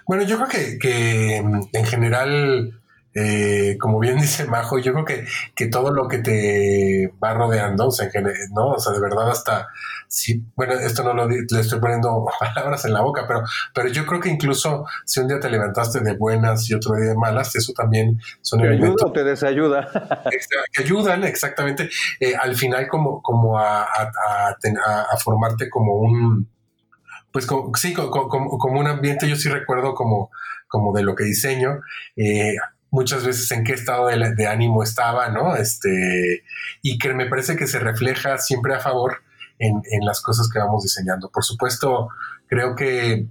Bueno, 0.09 0.25
yo 0.25 0.37
creo 0.37 0.49
que, 0.49 0.79
que 0.79 1.37
en 1.37 1.85
general 1.85 2.79
eh, 3.21 3.77
como 3.81 3.99
bien 3.99 4.19
dice 4.21 4.45
Majo, 4.45 4.79
yo 4.79 4.93
creo 4.93 5.05
que, 5.05 5.25
que, 5.55 5.67
todo 5.67 5.91
lo 5.93 6.09
que 6.09 6.19
te 6.19 7.13
va 7.23 7.35
rodeando, 7.35 7.89
o 7.89 7.91
sea, 7.91 8.09
¿no? 8.53 8.71
O 8.71 8.79
sea, 8.79 8.93
de 8.93 9.01
verdad 9.01 9.31
hasta, 9.31 9.67
sí, 10.07 10.45
bueno, 10.55 10.75
esto 10.75 11.03
no 11.03 11.15
lo 11.15 11.29
le 11.29 11.45
estoy 11.61 11.81
poniendo 11.81 12.27
palabras 12.41 12.85
en 12.85 12.93
la 12.93 13.01
boca, 13.01 13.25
pero, 13.27 13.43
pero 13.75 13.89
yo 13.89 14.07
creo 14.07 14.21
que 14.21 14.29
incluso 14.29 14.87
si 15.05 15.21
un 15.21 15.29
día 15.29 15.41
te 15.41 15.51
levantaste 15.51 16.01
de 16.01 16.15
buenas 16.15 16.69
y 16.71 16.75
otro 16.75 16.95
día 16.97 17.11
de 17.11 17.17
malas, 17.17 17.55
eso 17.57 17.73
también 17.73 18.21
son 18.41 18.61
¿Te 18.61 18.69
ayuda 18.69 19.07
o 19.07 19.13
te 19.13 19.25
desayuda? 19.25 19.89
que 20.73 20.83
ayudan 20.83 21.25
exactamente 21.25 21.89
eh, 22.21 22.35
al 22.37 22.55
final 22.55 22.87
como, 22.89 23.23
como 23.23 23.59
a, 23.59 23.83
a, 23.83 24.57
a, 24.57 25.17
formarte 25.17 25.69
como 25.69 25.95
un, 25.95 26.49
pues 27.33 27.47
como, 27.47 27.75
sí, 27.77 27.95
como, 27.95 28.81
un 28.81 28.87
ambiente, 28.87 29.29
yo 29.29 29.37
sí 29.37 29.49
recuerdo 29.49 29.95
como, 29.95 30.31
como 30.67 30.93
de 30.93 31.03
lo 31.03 31.15
que 31.15 31.25
diseño, 31.25 31.81
eh, 32.17 32.57
muchas 32.91 33.25
veces 33.25 33.51
en 33.51 33.65
qué 33.65 33.73
estado 33.73 34.07
de, 34.07 34.47
ánimo 34.47 34.83
estaba, 34.83 35.29
¿no? 35.29 35.57
Este, 35.57 36.45
y 36.83 36.99
que 36.99 37.13
me 37.15 37.27
parece 37.27 37.57
que 37.57 37.67
se 37.67 37.79
refleja 37.79 38.39
siempre 38.39 38.75
a 38.75 38.81
favor 38.81 39.23
en, 39.59 39.83
las 40.05 40.21
cosas 40.23 40.49
que 40.49 40.59
vamos 40.59 40.85
diseñando. 40.85 41.31
Por 41.31 41.45
supuesto, 41.45 42.09
creo 42.47 42.75
que 42.75 43.27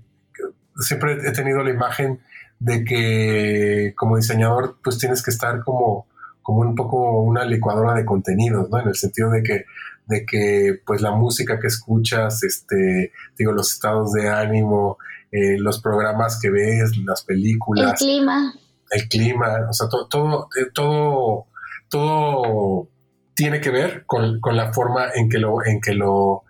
siempre 0.78 1.14
he 1.28 1.32
tenido 1.32 1.64
la 1.64 1.72
imagen 1.72 2.22
de 2.60 2.84
que 2.84 3.94
como 3.96 4.18
diseñador 4.18 4.78
pues 4.84 4.98
tienes 4.98 5.24
que 5.24 5.32
estar 5.32 5.64
como, 5.64 6.08
como 6.42 6.62
un 6.62 6.76
poco 6.76 7.22
una 7.22 7.46
licuadora 7.46 7.94
de 7.94 8.06
contenidos, 8.06 8.70
¿no? 8.70 8.80
En 8.80 8.90
el 8.90 8.96
sentido 8.96 9.32
de 9.32 9.44
que, 9.44 9.66
de 10.08 10.26
que 10.26 10.80
pues 10.86 11.02
la 11.02 11.12
música 11.12 11.60
que 11.60 11.68
escuchas, 11.68 12.44
este, 12.44 13.12
digo, 13.38 13.52
los 13.52 13.74
estados 13.74 14.14
de 14.14 14.30
ánimo, 14.30 14.98
eh, 15.32 15.58
los 15.58 15.82
programas 15.82 16.40
que 16.42 16.50
ves, 16.50 16.98
las 16.98 17.24
películas. 17.24 18.02
El 18.02 18.08
clima 18.08 18.54
el 18.92 19.08
clima, 19.08 19.68
o 19.70 19.74
sea, 19.74 19.88
todo, 19.90 20.08
todo, 20.08 20.50
eh, 20.60 20.68
todo, 20.74 21.48
todo 21.90 22.88
tiene 23.36 23.62
que 23.62 23.70
ver 23.70 24.06
con, 24.06 24.40
la 24.56 24.74
forma 24.74 25.08
en 25.14 25.30
que 25.30 25.38
lo, 25.38 25.64
en 25.66 25.82
que 25.82 25.94
lo, 25.94 26.44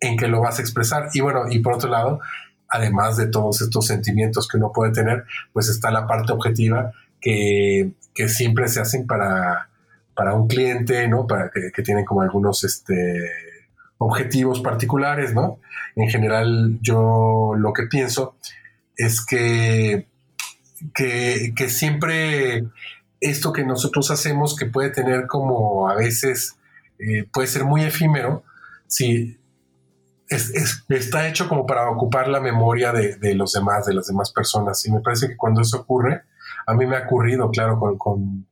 en 0.00 0.16
que 0.16 0.28
lo 0.28 0.40
vas 0.40 0.58
a 0.58 0.62
expresar. 0.62 1.08
Y 1.12 1.20
bueno, 1.20 1.44
y 1.50 1.58
por 1.60 1.74
otro 1.74 1.90
lado, 1.90 2.20
además 2.68 3.16
de 3.16 3.26
todos 3.26 3.60
estos 3.60 3.86
sentimientos 3.86 4.48
que 4.48 4.56
uno 4.56 4.72
puede 4.72 4.92
tener, 4.92 5.24
pues 5.52 5.68
está 5.68 5.90
la 5.90 6.06
parte 6.06 6.32
objetiva 6.32 6.92
que, 7.20 7.92
siempre 8.28 8.68
se 8.68 8.80
hacen 8.80 9.06
para, 9.06 9.68
para 10.14 10.34
un 10.34 10.48
cliente, 10.48 11.06
¿no? 11.08 11.26
Para 11.26 11.50
que, 11.50 11.70
que 11.72 11.82
tienen 11.82 12.04
como 12.04 12.22
algunos 12.22 12.64
este, 12.64 13.30
objetivos 13.98 14.60
particulares, 14.60 15.34
¿no? 15.34 15.58
En 15.96 16.08
general, 16.08 16.78
yo 16.80 17.54
lo 17.56 17.72
que 17.72 17.84
pienso 17.84 18.36
es 18.96 19.24
que 19.24 20.06
que, 20.92 21.68
siempre 21.68 22.66
esto 23.20 23.52
que 23.52 23.64
nosotros 23.64 24.10
hacemos, 24.10 24.56
que 24.56 24.66
puede 24.66 24.90
tener 24.90 25.26
como 25.26 25.88
a 25.88 25.94
veces, 25.94 26.56
eh, 26.98 27.26
puede 27.32 27.48
ser 27.48 27.64
muy 27.64 27.82
efímero, 27.82 28.44
si 28.86 29.38
está 30.88 31.28
hecho 31.28 31.48
como 31.48 31.66
para 31.66 31.88
ocupar 31.90 32.28
la 32.28 32.40
memoria 32.40 32.92
de, 32.92 33.34
los 33.34 33.52
demás, 33.52 33.86
de 33.86 33.94
las 33.94 34.06
demás 34.06 34.32
personas. 34.32 34.84
Y 34.86 34.92
me 34.92 35.00
parece 35.00 35.28
que 35.28 35.36
cuando 35.36 35.60
eso 35.60 35.80
ocurre, 35.80 36.22
a 36.66 36.74
mí 36.74 36.86
me 36.86 36.96
ha 36.96 37.04
ocurrido, 37.04 37.50
claro, 37.50 37.78
con, 37.98 38.46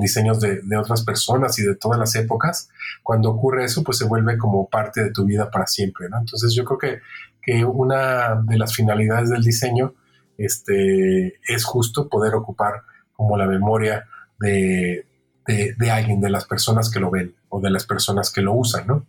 diseños 0.00 0.40
de, 0.40 0.76
otras 0.76 1.04
personas 1.04 1.58
y 1.58 1.62
de 1.62 1.76
todas 1.76 1.98
las 1.98 2.14
épocas, 2.16 2.70
cuando 3.02 3.30
ocurre 3.30 3.64
eso, 3.64 3.84
pues 3.84 3.98
se 3.98 4.06
vuelve 4.06 4.38
como 4.38 4.68
parte 4.68 5.04
de 5.04 5.10
tu 5.10 5.24
vida 5.24 5.50
para 5.50 5.66
siempre, 5.66 6.06
Entonces 6.06 6.54
yo 6.54 6.64
creo 6.64 6.78
que, 6.78 7.00
que 7.42 7.64
una 7.64 8.42
de 8.42 8.56
las 8.56 8.74
finalidades 8.74 9.30
del 9.30 9.42
diseño 9.42 9.94
este, 10.38 11.34
es 11.46 11.64
justo 11.64 12.08
poder 12.08 12.34
ocupar 12.34 12.82
como 13.12 13.36
la 13.36 13.46
memoria 13.46 14.06
de, 14.38 15.06
de, 15.46 15.90
alguien, 15.90 16.20
de 16.20 16.30
las 16.30 16.46
personas 16.46 16.90
que 16.90 17.00
lo 17.00 17.10
ven 17.10 17.34
o 17.48 17.60
de 17.60 17.70
las 17.70 17.86
personas 17.86 18.32
que 18.32 18.40
lo 18.40 18.54
usan, 18.54 18.86
¿no? 18.86 19.06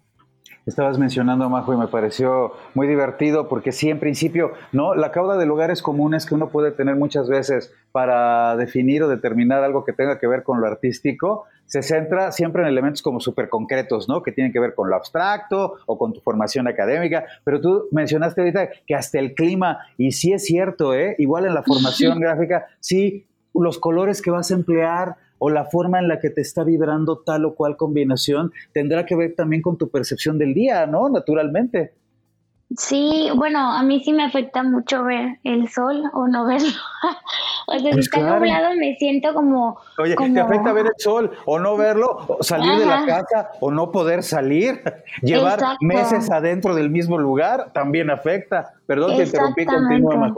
Estabas 0.65 0.97
mencionando, 0.97 1.47
Majo, 1.47 1.73
y 1.73 1.77
me 1.77 1.87
pareció 1.87 2.53
muy 2.73 2.87
divertido 2.87 3.47
porque 3.47 3.71
sí, 3.71 3.89
en 3.89 3.99
principio, 3.99 4.53
¿no? 4.71 4.95
La 4.95 5.11
cauda 5.11 5.37
de 5.37 5.45
lugares 5.45 5.83
comunes 5.83 6.25
que 6.25 6.33
uno 6.33 6.49
puede 6.49 6.71
tener 6.71 6.95
muchas 6.95 7.29
veces 7.29 7.71
para 7.91 8.57
definir 8.57 9.03
o 9.03 9.07
determinar 9.07 9.63
algo 9.63 9.85
que 9.85 9.93
tenga 9.93 10.17
que 10.17 10.25
ver 10.25 10.41
con 10.41 10.61
lo 10.61 10.67
artístico, 10.67 11.45
se 11.67 11.83
centra 11.83 12.31
siempre 12.31 12.63
en 12.63 12.67
elementos 12.67 13.03
como 13.03 13.19
súper 13.19 13.47
concretos, 13.47 14.09
¿no? 14.09 14.23
Que 14.23 14.31
tienen 14.31 14.51
que 14.51 14.59
ver 14.59 14.73
con 14.73 14.89
lo 14.89 14.95
abstracto 14.95 15.75
o 15.85 15.99
con 15.99 16.13
tu 16.13 16.21
formación 16.21 16.67
académica. 16.67 17.25
Pero 17.43 17.61
tú 17.61 17.87
mencionaste 17.91 18.41
ahorita 18.41 18.69
que 18.87 18.95
hasta 18.95 19.19
el 19.19 19.35
clima, 19.35 19.79
y 19.97 20.13
sí 20.13 20.33
es 20.33 20.45
cierto, 20.45 20.95
¿eh? 20.95 21.15
Igual 21.19 21.45
en 21.45 21.53
la 21.53 21.61
formación 21.61 22.19
gráfica, 22.21 22.65
sí, 22.79 23.27
los 23.53 23.77
colores 23.77 24.21
que 24.21 24.31
vas 24.31 24.49
a 24.49 24.55
emplear, 24.55 25.15
o 25.37 25.49
la 25.49 25.65
forma 25.65 25.99
en 25.99 26.07
la 26.07 26.19
que 26.19 26.29
te 26.29 26.41
está 26.41 26.63
vibrando 26.63 27.19
tal 27.19 27.45
o 27.45 27.55
cual 27.55 27.77
combinación 27.77 28.51
tendrá 28.73 29.05
que 29.05 29.15
ver 29.15 29.35
también 29.35 29.61
con 29.61 29.77
tu 29.77 29.89
percepción 29.89 30.37
del 30.37 30.53
día, 30.53 30.85
¿no? 30.85 31.09
Naturalmente. 31.09 31.93
Sí, 32.77 33.29
bueno, 33.35 33.59
a 33.59 33.83
mí 33.83 34.01
sí 34.03 34.11
me 34.11 34.23
afecta 34.23 34.63
mucho 34.63 35.03
ver 35.03 35.39
el 35.43 35.69
sol 35.69 36.03
o 36.13 36.27
no 36.27 36.45
verlo. 36.45 36.67
o 37.67 37.71
sea, 37.71 37.79
si 37.79 37.91
pues 37.91 38.05
está 38.05 38.21
nublado 38.21 38.75
me 38.75 38.95
siento 38.95 39.33
como... 39.33 39.77
Oye, 39.99 40.15
¿te 40.15 40.39
afecta 40.39 40.73
ver 40.73 40.87
el 40.87 40.93
sol 40.97 41.31
o 41.45 41.59
no 41.59 41.77
verlo? 41.77 42.37
¿Salir 42.41 42.79
de 42.79 42.85
la 42.87 43.05
casa 43.05 43.51
o 43.59 43.71
no 43.71 43.91
poder 43.91 44.23
salir? 44.23 44.81
¿Llevar 45.21 45.59
meses 45.79 46.29
adentro 46.31 46.73
del 46.73 46.89
mismo 46.89 47.19
lugar? 47.19 47.71
También 47.71 48.09
afecta. 48.09 48.73
Perdón, 48.87 49.15
te 49.15 49.23
interrumpí, 49.23 49.65
continúa, 49.65 50.33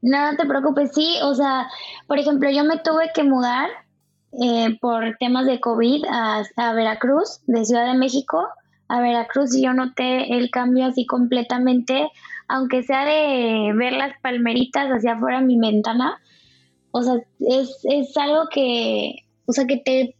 No, 0.00 0.32
no 0.32 0.36
te 0.36 0.46
preocupes, 0.46 0.92
sí, 0.94 1.18
o 1.22 1.34
sea, 1.34 1.68
por 2.06 2.18
ejemplo, 2.18 2.48
yo 2.50 2.64
me 2.64 2.78
tuve 2.78 3.10
que 3.14 3.22
mudar 3.22 3.68
eh, 4.32 4.78
por 4.80 5.16
temas 5.18 5.46
de 5.46 5.60
COVID 5.60 6.04
a, 6.08 6.72
Veracruz, 6.74 7.40
de 7.46 7.64
Ciudad 7.64 7.92
de 7.92 7.98
México 7.98 8.48
a 8.88 9.00
Veracruz, 9.00 9.54
y 9.54 9.62
yo 9.62 9.72
noté 9.72 10.36
el 10.36 10.50
cambio 10.50 10.86
así 10.86 11.06
completamente, 11.06 12.10
aunque 12.48 12.82
sea 12.82 13.04
de 13.04 13.72
ver 13.74 13.92
las 13.92 14.18
palmeritas 14.20 14.88
hacia 14.88 15.12
afuera 15.12 15.40
de 15.40 15.46
mi 15.46 15.58
ventana, 15.58 16.18
o 16.90 17.02
sea, 17.02 17.14
es, 17.40 17.78
es 17.84 18.16
algo 18.16 18.48
que, 18.50 19.14
o 19.46 19.52
sea, 19.52 19.66
que 19.66 19.76
te, 19.76 20.16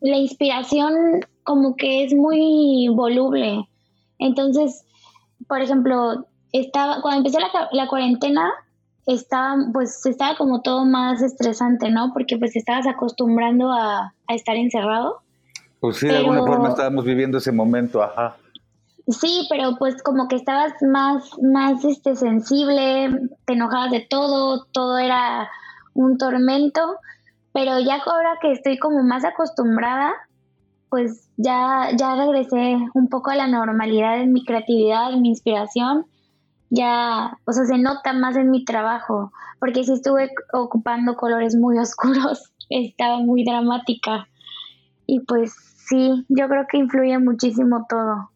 la 0.00 0.16
inspiración 0.16 1.20
como 1.42 1.76
que 1.76 2.04
es 2.04 2.14
muy 2.14 2.88
voluble. 2.88 3.68
Entonces, 4.18 4.84
por 5.46 5.60
ejemplo, 5.60 6.26
estaba, 6.52 7.02
cuando 7.02 7.18
empecé 7.18 7.40
la, 7.40 7.68
la 7.72 7.88
cuarentena, 7.88 8.50
estaba, 9.06 9.56
pues 9.72 10.04
estaba 10.06 10.36
como 10.36 10.62
todo 10.62 10.84
más 10.84 11.22
estresante, 11.22 11.90
¿no? 11.90 12.12
Porque 12.12 12.38
pues 12.38 12.56
estabas 12.56 12.86
acostumbrando 12.86 13.70
a, 13.72 14.12
estar 14.28 14.56
encerrado. 14.56 15.20
Pues 15.80 15.98
sí, 15.98 16.06
de 16.06 16.16
alguna 16.16 16.40
forma 16.40 16.70
estábamos 16.70 17.04
viviendo 17.04 17.38
ese 17.38 17.52
momento, 17.52 18.02
ajá. 18.02 18.36
Sí, 19.06 19.46
pero 19.50 19.76
pues 19.78 20.02
como 20.02 20.28
que 20.28 20.36
estabas 20.36 20.72
más, 20.80 21.24
más 21.42 21.84
este 21.84 22.16
sensible, 22.16 23.28
te 23.44 23.52
enojabas 23.52 23.90
de 23.90 24.06
todo, 24.08 24.64
todo 24.72 24.96
era 24.96 25.50
un 25.92 26.16
tormento, 26.16 26.80
pero 27.52 27.78
ya 27.80 27.96
ahora 28.06 28.38
que 28.40 28.52
estoy 28.52 28.78
como 28.78 29.02
más 29.02 29.24
acostumbrada, 29.26 30.14
pues 30.88 31.28
ya, 31.36 31.90
ya 31.98 32.14
regresé 32.16 32.78
un 32.94 33.08
poco 33.08 33.30
a 33.30 33.36
la 33.36 33.46
normalidad 33.46 34.20
en 34.20 34.32
mi 34.32 34.42
creatividad, 34.44 35.12
en 35.12 35.20
mi 35.20 35.28
inspiración, 35.28 36.06
ya, 36.70 37.38
o 37.44 37.52
sea, 37.52 37.64
se 37.64 37.78
nota 37.78 38.12
más 38.12 38.36
en 38.36 38.50
mi 38.50 38.64
trabajo, 38.64 39.32
porque 39.60 39.84
si 39.84 39.92
estuve 39.92 40.30
ocupando 40.52 41.16
colores 41.16 41.56
muy 41.56 41.78
oscuros, 41.80 42.52
estaba 42.68 43.18
muy 43.18 43.44
dramática. 43.44 44.28
Y 45.06 45.20
pues 45.20 45.54
sí, 45.88 46.24
yo 46.28 46.48
creo 46.48 46.66
que 46.68 46.78
influye 46.78 47.18
muchísimo 47.18 47.86
todo. 47.88 48.30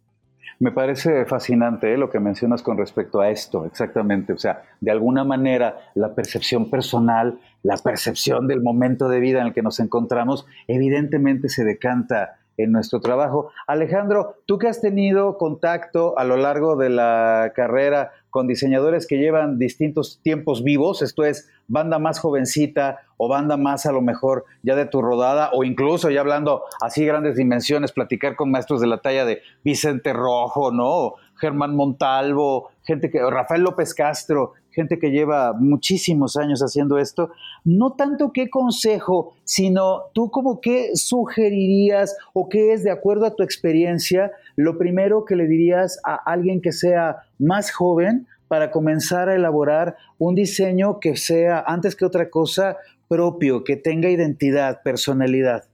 Me 0.61 0.73
parece 0.73 1.25
fascinante 1.25 1.95
¿eh? 1.95 1.97
lo 1.97 2.11
que 2.11 2.19
mencionas 2.19 2.63
con 2.63 2.77
respecto 2.77 3.21
a 3.21 3.31
esto, 3.31 3.65
exactamente. 3.65 4.33
O 4.33 4.39
sea, 4.39 4.63
de 4.81 4.91
alguna 4.91 5.23
manera 5.23 5.79
la 5.95 6.15
percepción 6.17 6.69
personal, 6.69 7.39
la 7.63 7.77
percepción 7.77 8.49
del 8.49 8.61
momento 8.61 9.09
de 9.09 9.21
vida 9.21 9.41
en 9.41 9.49
el 9.49 9.55
que 9.55 9.63
nos 9.63 9.79
encontramos, 9.79 10.47
evidentemente 10.67 11.49
se 11.49 11.63
decanta 11.65 12.39
en 12.59 12.73
nuestro 12.73 13.01
trabajo. 13.01 13.51
Alejandro, 13.67 14.37
tú 14.47 14.59
que 14.59 14.69
has 14.69 14.81
tenido 14.81 15.39
contacto 15.39 16.19
a 16.19 16.25
lo 16.25 16.37
largo 16.37 16.77
de 16.77 16.91
la 16.91 17.53
carrera 17.55 18.13
con 18.31 18.47
diseñadores 18.47 19.07
que 19.07 19.17
llevan 19.17 19.59
distintos 19.59 20.21
tiempos 20.23 20.63
vivos, 20.63 21.01
esto 21.01 21.25
es 21.25 21.51
banda 21.67 21.99
más 21.99 22.19
jovencita 22.19 23.01
o 23.17 23.29
banda 23.29 23.57
más 23.57 23.87
a 23.87 23.93
lo 23.93 24.03
mejor 24.03 24.45
ya 24.63 24.75
de 24.75 24.87
tu 24.87 25.01
rodada 25.01 25.51
o 25.53 25.65
incluso 25.65 26.11
ya 26.11 26.21
hablando 26.21 26.65
así 26.83 27.07
grandes 27.07 27.37
dimensiones, 27.37 27.93
platicar 27.93 28.37
con 28.37 28.51
maestros 28.51 28.81
de 28.81 28.87
la 28.87 28.99
talla 28.99 29.25
de 29.25 29.41
Vicente 29.65 30.13
Rojo, 30.13 30.73
¿no? 30.73 31.15
Germán 31.37 31.77
Montalvo, 31.77 32.71
gente 32.89 33.11
que, 33.11 33.21
Rafael 33.21 33.61
López 33.61 33.93
Castro, 33.93 34.55
gente 34.71 34.99
que 34.99 35.11
lleva 35.11 35.53
muchísimos 35.53 36.39
años 36.39 36.61
haciendo 36.61 36.97
esto, 36.97 37.31
no 37.63 37.93
tanto 37.93 38.33
qué 38.33 38.49
consejo, 38.49 39.35
sino 39.45 40.05
tú 40.15 40.31
como 40.31 40.63
qué 40.63 40.93
sugerirías 40.95 42.17
o 42.33 42.49
qué 42.49 42.73
es 42.73 42.83
de 42.85 42.91
acuerdo 42.91 43.27
a 43.27 43.37
tu 43.37 43.43
experiencia 43.43 44.33
lo 44.57 44.79
primero 44.79 45.27
que 45.27 45.37
le 45.37 45.47
dirías 45.47 46.01
a 46.03 46.15
alguien 46.15 46.63
que 46.63 46.73
sea 46.73 47.19
más 47.39 47.71
joven 47.71 48.27
para 48.49 48.71
comenzar 48.71 49.29
a 49.29 49.35
elaborar 49.35 49.99
un 50.17 50.35
diseño 50.35 50.99
que 50.99 51.19
sea, 51.19 51.63
antes 51.67 51.95
que 51.95 52.07
otra 52.07 52.31
cosa, 52.31 52.79
propio, 53.07 53.65
que 53.65 53.77
tenga 53.77 54.09
identidad, 54.09 54.81
personalidad. 54.83 55.65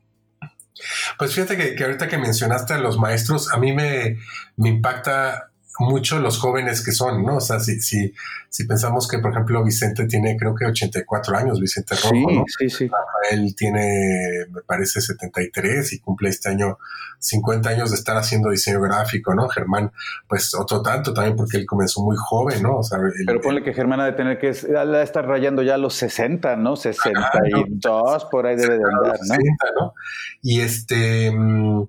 Pues 1.16 1.32
fíjate 1.32 1.76
que, 1.76 1.84
ahorita 1.84 2.08
que 2.08 2.18
mencionaste 2.18 2.74
a 2.74 2.78
los 2.78 2.98
maestros, 2.98 3.52
a 3.52 3.58
mí 3.58 3.72
me, 3.72 4.18
me 4.56 4.70
impacta 4.70 5.52
mucho 5.78 6.20
los 6.20 6.38
jóvenes 6.38 6.84
que 6.84 6.92
son, 6.92 7.24
¿no? 7.24 7.36
O 7.36 7.40
sea, 7.40 7.58
si, 7.58 7.80
si, 7.80 8.12
si 8.48 8.64
pensamos 8.64 9.08
que, 9.08 9.18
por 9.18 9.32
ejemplo, 9.32 9.64
Vicente 9.64 10.06
tiene 10.06 10.36
creo 10.36 10.54
que 10.54 10.66
84 10.66 11.36
años, 11.36 11.60
Vicente 11.60 11.94
Rojo, 11.96 12.14
sí, 12.14 12.36
¿no? 12.36 12.44
sí, 12.46 12.70
sí. 12.70 12.88
Rafael 12.88 13.54
tiene, 13.56 14.46
me 14.50 14.62
parece, 14.62 15.00
73 15.00 15.92
y 15.92 16.00
cumple 16.00 16.28
este 16.28 16.50
año 16.50 16.78
50 17.18 17.68
años 17.70 17.90
de 17.90 17.96
estar 17.96 18.16
haciendo 18.16 18.50
diseño 18.50 18.80
gráfico, 18.80 19.34
¿no? 19.34 19.48
Germán, 19.48 19.90
pues 20.28 20.54
otro 20.54 20.82
tanto 20.82 21.12
también 21.12 21.36
porque 21.36 21.56
él 21.56 21.66
comenzó 21.66 22.02
muy 22.02 22.16
joven, 22.16 22.62
¿no? 22.62 22.78
O 22.78 22.82
sea, 22.82 22.98
Pero 23.26 23.40
ponle 23.40 23.62
que 23.62 23.72
Germán 23.72 24.00
ha 24.00 24.06
de 24.06 24.12
tener 24.12 24.38
que 24.38 24.50
estar 24.50 25.26
rayando 25.26 25.62
ya 25.62 25.76
los 25.76 25.94
60, 25.94 26.56
¿no? 26.56 26.76
62, 26.76 28.26
por 28.26 28.46
ahí 28.46 28.56
debe 28.56 28.78
de 28.78 28.84
andar, 28.84 29.18
¿no? 29.20 29.34
60, 29.34 29.66
¿no? 29.80 29.94
Y 30.42 30.60
este... 30.60 31.30
Mm, 31.32 31.88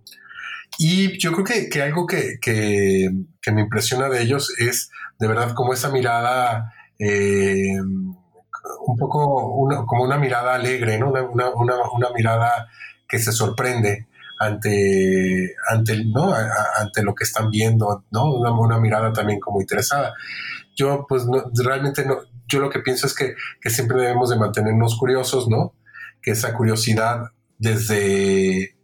y 0.78 1.18
yo 1.20 1.32
creo 1.32 1.46
que, 1.70 1.82
algo 1.82 2.06
que, 2.06 3.12
me 3.54 3.62
impresiona 3.62 4.10
de 4.10 4.22
ellos 4.22 4.54
es 4.58 4.90
de 5.20 5.28
verdad 5.28 5.54
como 5.54 5.74
esa 5.74 5.90
mirada, 5.90 6.74
eh, 7.00 7.80
un 7.80 8.98
poco 8.98 9.68
como 9.86 10.04
una 10.04 10.18
mirada 10.18 10.56
alegre, 10.56 10.98
¿no? 10.98 11.12
Una, 11.12 12.10
mirada 12.16 12.68
que 13.08 13.20
se 13.20 13.32
sorprende 13.32 14.08
ante, 14.40 15.56
ante, 15.70 16.04
¿no? 16.06 16.34
ante 16.34 17.04
lo 17.04 17.16
que 17.16 17.24
están 17.24 17.50
viendo, 17.50 18.04
¿no? 18.12 18.34
Una, 18.34 18.80
mirada 18.80 19.14
también 19.14 19.40
como 19.40 19.62
interesada. 19.62 20.14
Yo, 20.76 21.06
pues, 21.08 21.26
realmente 21.64 22.06
no, 22.06 22.18
yo 22.48 22.60
lo 22.60 22.70
que 22.70 22.80
pienso 22.80 23.08
es 23.08 23.16
que, 23.16 23.36
que 23.62 23.70
siempre 23.70 24.02
debemos 24.02 24.30
de 24.30 24.38
mantenernos 24.38 24.98
curiosos, 24.98 25.48
¿no? 25.48 25.74
Que 26.22 26.32
esa 26.32 26.54
curiosidad 26.54 27.32
desde 27.58 28.75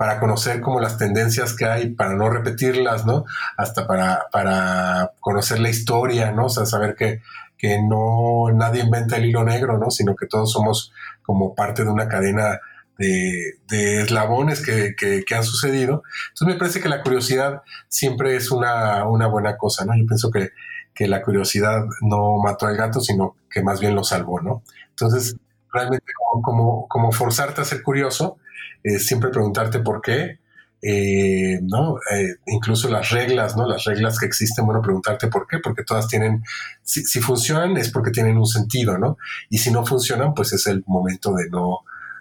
para 0.00 0.18
conocer 0.18 0.62
como 0.62 0.80
las 0.80 0.96
tendencias 0.96 1.52
que 1.52 1.66
hay, 1.66 1.90
para 1.90 2.14
no 2.14 2.30
repetirlas, 2.30 3.04
¿no? 3.04 3.26
Hasta 3.58 3.86
para, 3.86 4.28
para 4.32 5.12
conocer 5.20 5.60
la 5.60 5.68
historia, 5.68 6.32
¿no? 6.32 6.46
O 6.46 6.48
sea, 6.48 6.64
saber 6.64 6.94
que, 6.96 7.20
que 7.58 7.82
no 7.82 8.46
nadie 8.50 8.82
inventa 8.82 9.18
el 9.18 9.26
hilo 9.26 9.44
negro, 9.44 9.76
¿no? 9.76 9.90
Sino 9.90 10.16
que 10.16 10.24
todos 10.24 10.52
somos 10.52 10.90
como 11.20 11.54
parte 11.54 11.84
de 11.84 11.90
una 11.90 12.08
cadena 12.08 12.60
de, 12.96 13.58
de 13.68 14.00
eslabones 14.00 14.64
que, 14.64 14.94
que, 14.96 15.34
han 15.34 15.44
sucedido. 15.44 16.02
Entonces 16.30 16.54
me 16.54 16.58
parece 16.58 16.80
que 16.80 16.88
la 16.88 17.02
curiosidad 17.02 17.60
siempre 17.88 18.36
es 18.36 18.50
una, 18.50 19.06
una 19.06 19.26
buena 19.26 19.58
cosa, 19.58 19.84
¿no? 19.84 19.94
Yo 19.94 20.06
pienso 20.06 20.30
que, 20.30 20.52
que 20.94 21.08
la 21.08 21.20
curiosidad 21.20 21.84
no 22.00 22.38
mató 22.42 22.64
al 22.64 22.76
gato, 22.78 23.02
sino 23.02 23.36
que 23.50 23.62
más 23.62 23.80
bien 23.80 23.94
lo 23.94 24.02
salvó, 24.02 24.40
¿no? 24.40 24.62
Entonces, 24.88 25.36
realmente 25.70 26.10
como, 26.14 26.42
como, 26.42 26.88
como 26.88 27.12
forzarte 27.12 27.60
a 27.60 27.66
ser 27.66 27.82
curioso, 27.82 28.38
eh, 28.82 28.98
siempre 28.98 29.30
preguntarte 29.30 29.80
por 29.80 30.00
qué, 30.00 30.38
eh, 30.82 31.60
¿no? 31.62 31.96
Eh, 32.10 32.36
incluso 32.46 32.88
las 32.88 33.10
reglas, 33.10 33.56
¿no? 33.56 33.68
Las 33.68 33.84
reglas 33.84 34.18
que 34.18 34.26
existen, 34.26 34.64
bueno, 34.64 34.80
preguntarte 34.80 35.28
por 35.28 35.46
qué, 35.46 35.58
porque 35.58 35.84
todas 35.84 36.08
tienen, 36.08 36.42
si, 36.82 37.20
funcionan 37.20 37.76
es 37.76 37.90
porque 37.90 38.10
tienen 38.10 38.38
un 38.38 38.46
sentido, 38.46 38.96
¿no? 38.96 39.18
Y 39.50 39.58
si 39.58 39.70
no 39.70 39.84
funcionan, 39.84 40.32
pues 40.32 40.52
es 40.54 40.66
el 40.66 40.82
momento 40.86 41.34
de 41.34 41.50
no, 41.50 41.80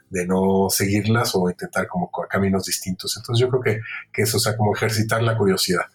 de 0.10 0.26
no 0.26 0.67
seguirlas 0.69 1.34
o 1.36 1.50
intentar 1.50 1.88
como 1.88 2.12
caminos 2.30 2.65
distintos. 2.65 3.15
Entonces 3.15 3.41
yo 3.41 3.50
creo 3.50 3.62
que, 3.62 3.82
que 4.12 4.24
eso, 4.24 4.38
o 4.38 4.39
sea, 4.41 4.58
como 4.58 4.76
ejercitar 4.76 5.24
la 5.24 5.38
curiosidad. 5.38 5.86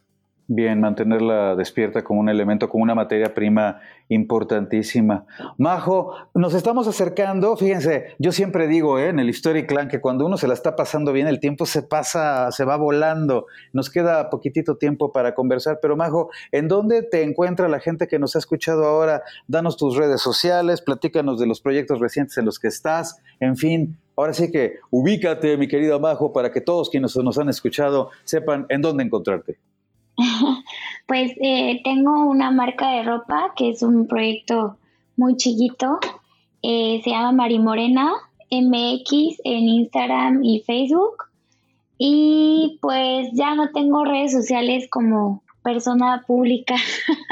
Bien, 0.47 0.79
mantenerla 0.79 1.57
despierta 1.57 2.05
como 2.05 2.21
un 2.21 2.29
elemento, 2.29 2.69
como 2.69 2.83
una 2.83 2.95
materia 2.95 3.33
prima 3.33 3.81
importantísima. 4.09 5.27
Majo, 5.57 6.15
nos 6.35 6.55
estamos 6.55 6.87
acercando, 6.87 7.57
fíjense, 7.57 8.15
yo 8.19 8.33
siempre 8.33 8.67
digo 8.69 8.99
¿eh? 8.99 9.09
en 9.09 9.19
el 9.19 9.31
History 9.31 9.67
Clan 9.67 9.89
que 9.89 10.01
cuando 10.01 10.27
uno 10.27 10.37
se 10.37 10.47
la 10.47 10.55
está 10.55 10.77
pasando 10.77 11.13
bien, 11.13 11.27
el 11.27 11.41
tiempo 11.41 11.67
se 11.67 11.83
pasa, 11.83 12.51
se 12.53 12.65
va 12.65 12.77
volando. 12.77 13.47
Nos 13.73 13.91
queda 13.91 14.31
poquitito 14.31 14.77
tiempo 14.77 15.13
para 15.13 15.35
conversar, 15.35 15.79
pero 15.81 15.97
Majo, 15.97 16.31
¿en 16.53 16.69
dónde 16.69 17.03
te 17.03 17.23
encuentra 17.23 17.69
la 17.69 17.81
gente 17.81 18.07
que 18.07 18.19
nos 18.19 18.37
ha 18.37 18.39
escuchado 18.39 18.85
ahora? 18.85 19.23
Danos 19.49 19.77
tus 19.77 19.97
redes 19.97 20.21
sociales, 20.21 20.83
platícanos 20.83 21.41
de 21.41 21.47
los 21.47 21.61
proyectos 21.61 22.01
recientes 22.01 22.37
en 22.39 22.45
los 22.45 22.59
que 22.59 22.69
estás, 22.69 23.21
en 23.41 23.57
fin. 23.57 23.99
Ahora 24.17 24.33
sí 24.33 24.53
que 24.53 24.75
ubícate, 24.91 25.57
mi 25.57 25.67
querido 25.67 25.99
Majo, 25.99 26.33
para 26.33 26.53
que 26.53 26.61
todos 26.61 26.89
quienes 26.89 27.17
nos 27.17 27.39
han 27.39 27.49
escuchado 27.49 28.11
sepan 28.25 28.67
en 28.69 28.81
dónde 28.81 29.03
encontrarte. 29.03 29.59
Pues 31.07 31.33
eh, 31.41 31.81
tengo 31.85 32.25
una 32.25 32.51
marca 32.51 32.91
de 32.91 33.03
ropa 33.03 33.53
que 33.57 33.71
es 33.71 33.83
un 33.83 34.07
proyecto 34.07 34.79
muy 35.17 35.37
chiquito. 35.37 35.99
Eh, 36.63 37.01
se 37.05 37.11
llama 37.11 37.33
Marimorena 37.33 38.13
MX 38.51 39.41
en 39.45 39.69
Instagram 39.69 40.43
y 40.43 40.61
Facebook. 40.61 41.25
Y 41.99 42.79
pues 42.81 43.29
ya 43.33 43.55
no 43.55 43.71
tengo 43.71 44.05
redes 44.05 44.33
sociales 44.33 44.89
como 44.91 45.43
persona 45.63 46.23
pública, 46.27 46.75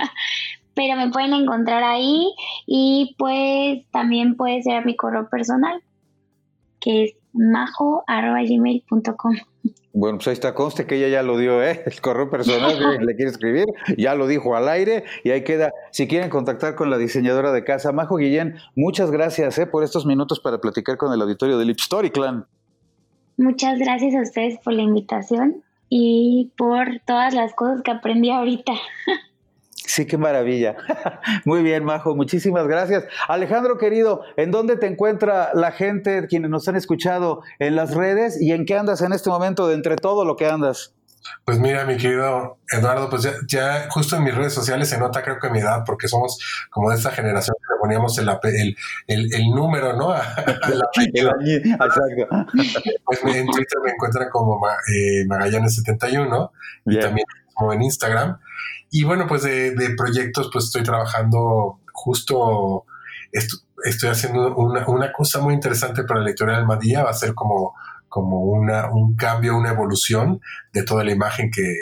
pero 0.74 0.96
me 0.96 1.10
pueden 1.10 1.34
encontrar 1.34 1.82
ahí 1.82 2.32
y 2.66 3.14
pues 3.18 3.84
también 3.90 4.36
puede 4.36 4.62
ser 4.62 4.86
mi 4.86 4.96
correo 4.96 5.28
personal, 5.28 5.82
que 6.80 7.04
es 7.04 7.14
majo.gmail.com. 7.32 9.36
Bueno, 9.94 10.18
pues 10.18 10.28
ahí 10.28 10.32
está, 10.32 10.54
conste 10.54 10.86
que 10.86 10.96
ella 10.96 11.08
ya 11.08 11.22
lo 11.22 11.36
dio, 11.36 11.62
¿eh? 11.62 11.82
El 11.84 12.00
correo 12.00 12.30
personal 12.30 12.78
que 12.78 12.98
le 13.04 13.14
quiere 13.14 13.30
escribir, 13.30 13.66
ya 13.98 14.14
lo 14.14 14.26
dijo 14.26 14.56
al 14.56 14.68
aire 14.68 15.04
y 15.22 15.30
ahí 15.30 15.44
queda. 15.44 15.72
Si 15.90 16.08
quieren 16.08 16.30
contactar 16.30 16.74
con 16.74 16.90
la 16.90 16.96
diseñadora 16.96 17.52
de 17.52 17.64
casa, 17.64 17.92
Majo 17.92 18.16
Guillén, 18.16 18.56
muchas 18.74 19.10
gracias 19.10 19.58
¿eh? 19.58 19.66
por 19.66 19.84
estos 19.84 20.06
minutos 20.06 20.40
para 20.40 20.58
platicar 20.58 20.96
con 20.96 21.12
el 21.12 21.20
auditorio 21.20 21.58
del 21.58 21.70
Story 21.70 22.10
Clan. 22.10 22.46
Muchas 23.36 23.78
gracias 23.78 24.14
a 24.14 24.22
ustedes 24.22 24.58
por 24.60 24.72
la 24.72 24.82
invitación 24.82 25.62
y 25.88 26.52
por 26.56 27.00
todas 27.06 27.34
las 27.34 27.54
cosas 27.54 27.82
que 27.82 27.90
aprendí 27.90 28.30
ahorita. 28.30 28.72
Sí, 29.92 30.06
qué 30.06 30.16
maravilla. 30.16 30.74
Muy 31.44 31.62
bien, 31.62 31.84
Majo, 31.84 32.16
muchísimas 32.16 32.66
gracias. 32.66 33.04
Alejandro, 33.28 33.76
querido, 33.76 34.22
¿en 34.38 34.50
dónde 34.50 34.78
te 34.78 34.86
encuentra 34.86 35.50
la 35.52 35.70
gente, 35.70 36.26
quienes 36.28 36.50
nos 36.50 36.66
han 36.66 36.76
escuchado 36.76 37.42
en 37.58 37.76
las 37.76 37.92
redes 37.92 38.40
y 38.40 38.52
en 38.52 38.64
qué 38.64 38.78
andas 38.78 39.02
en 39.02 39.12
este 39.12 39.28
momento 39.28 39.68
de 39.68 39.74
entre 39.74 39.96
todo 39.96 40.24
lo 40.24 40.36
que 40.36 40.46
andas? 40.46 40.94
Pues 41.44 41.58
mira, 41.58 41.84
mi 41.84 41.98
querido 41.98 42.56
Eduardo, 42.70 43.10
pues 43.10 43.28
ya, 43.46 43.86
justo 43.90 44.16
en 44.16 44.24
mis 44.24 44.34
redes 44.34 44.54
sociales 44.54 44.88
se 44.88 44.96
nota 44.96 45.22
creo 45.22 45.38
que 45.38 45.50
mi 45.50 45.58
edad, 45.58 45.82
porque 45.84 46.08
somos 46.08 46.38
como 46.70 46.88
de 46.88 46.96
esta 46.96 47.10
generación 47.10 47.54
que 47.60 47.74
le 47.74 47.78
poníamos 47.78 48.16
el, 48.16 48.30
el, 49.08 49.34
el, 49.34 49.50
número, 49.50 49.92
¿no? 49.92 50.14
Exacto. 50.16 50.86
Pues 53.04 53.24
en 53.26 53.46
Twitter 53.46 53.78
me 53.84 53.90
encuentran 53.90 54.30
como 54.30 54.58
eh, 54.66 55.26
Magallanes71 55.28 56.50
y 56.86 56.98
también 56.98 57.26
como 57.52 57.74
en 57.74 57.82
Instagram. 57.82 58.38
Y 58.90 59.04
bueno, 59.04 59.26
pues 59.26 59.42
de, 59.42 59.94
proyectos, 59.96 60.50
pues 60.52 60.66
estoy 60.66 60.82
trabajando 60.82 61.80
justo, 61.92 62.84
estoy 63.32 64.10
haciendo 64.10 64.54
una, 64.54 64.86
una, 64.86 65.12
cosa 65.12 65.40
muy 65.40 65.54
interesante 65.54 66.04
para 66.04 66.20
la 66.20 66.28
editorial 66.28 66.60
Almadía, 66.60 67.02
va 67.02 67.10
a 67.10 67.14
ser 67.14 67.34
como, 67.34 67.74
como 68.08 68.40
una, 68.40 68.90
un 68.90 69.16
cambio, 69.16 69.56
una 69.56 69.70
evolución 69.70 70.40
de 70.72 70.82
toda 70.82 71.04
la 71.04 71.12
imagen 71.12 71.50
que, 71.50 71.74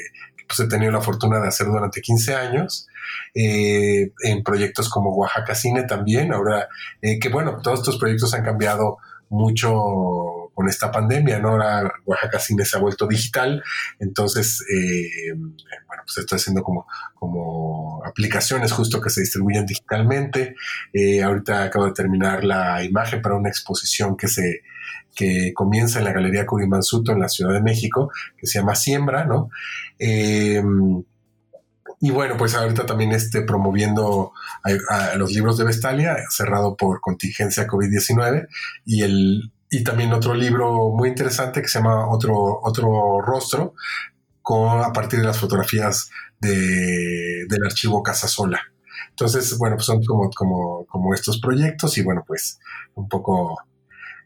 pues, 0.46 0.60
he 0.60 0.68
tenido 0.68 0.92
la 0.92 1.00
fortuna 1.00 1.40
de 1.40 1.48
hacer 1.48 1.66
durante 1.66 2.00
15 2.00 2.34
años. 2.34 2.86
Eh, 3.34 4.12
en 4.22 4.42
proyectos 4.44 4.88
como 4.88 5.10
Oaxaca 5.14 5.54
Cine 5.54 5.82
también, 5.82 6.32
ahora 6.32 6.68
eh, 7.02 7.18
que 7.18 7.28
bueno, 7.28 7.58
todos 7.60 7.80
estos 7.80 7.98
proyectos 7.98 8.34
han 8.34 8.44
cambiado 8.44 8.98
mucho 9.28 10.39
con 10.60 10.68
esta 10.68 10.90
pandemia, 10.90 11.38
¿no? 11.38 11.52
Ahora 11.52 11.90
Oaxaca 12.04 12.38
Cine 12.38 12.66
se 12.66 12.76
ha 12.76 12.80
vuelto 12.80 13.06
digital, 13.06 13.64
entonces, 13.98 14.62
eh, 14.70 15.32
bueno, 15.32 16.02
pues 16.04 16.18
estoy 16.18 16.36
haciendo 16.36 16.62
como, 16.62 16.86
como 17.14 18.02
aplicaciones 18.04 18.70
justo 18.72 19.00
que 19.00 19.08
se 19.08 19.22
distribuyen 19.22 19.64
digitalmente. 19.64 20.54
Eh, 20.92 21.22
ahorita 21.22 21.64
acabo 21.64 21.86
de 21.86 21.92
terminar 21.92 22.44
la 22.44 22.84
imagen 22.84 23.22
para 23.22 23.36
una 23.36 23.48
exposición 23.48 24.18
que 24.18 24.28
se 24.28 24.60
que 25.16 25.52
comienza 25.54 25.98
en 25.98 26.04
la 26.04 26.12
Galería 26.12 26.44
Curimansuto 26.44 27.12
en 27.12 27.20
la 27.20 27.30
Ciudad 27.30 27.54
de 27.54 27.62
México, 27.62 28.12
que 28.36 28.46
se 28.46 28.58
llama 28.58 28.74
Siembra, 28.74 29.24
¿no? 29.24 29.48
Eh, 29.98 30.62
y 32.02 32.10
bueno, 32.10 32.36
pues 32.36 32.54
ahorita 32.54 32.84
también 32.84 33.12
esté 33.12 33.40
promoviendo 33.42 34.32
los 35.16 35.32
libros 35.32 35.56
de 35.56 35.64
Vestalia, 35.64 36.16
cerrado 36.28 36.76
por 36.76 37.00
contingencia 37.00 37.66
COVID-19, 37.66 38.46
y, 38.84 39.02
el, 39.02 39.52
y 39.70 39.84
también 39.84 40.12
otro 40.12 40.34
libro 40.34 40.90
muy 40.90 41.08
interesante 41.08 41.62
que 41.62 41.68
se 41.68 41.78
llama 41.78 42.08
Otro, 42.08 42.60
otro 42.62 43.20
Rostro, 43.20 43.74
con, 44.42 44.82
a 44.82 44.92
partir 44.92 45.20
de 45.20 45.26
las 45.26 45.38
fotografías 45.38 46.10
de, 46.40 47.46
del 47.48 47.64
archivo 47.64 48.02
Casasola. 48.02 48.60
Entonces, 49.10 49.56
bueno, 49.58 49.76
pues 49.76 49.86
son 49.86 50.02
como, 50.04 50.30
como, 50.30 50.86
como 50.86 51.14
estos 51.14 51.40
proyectos 51.40 51.96
y 51.98 52.02
bueno, 52.02 52.24
pues 52.26 52.58
un 52.94 53.08
poco 53.08 53.58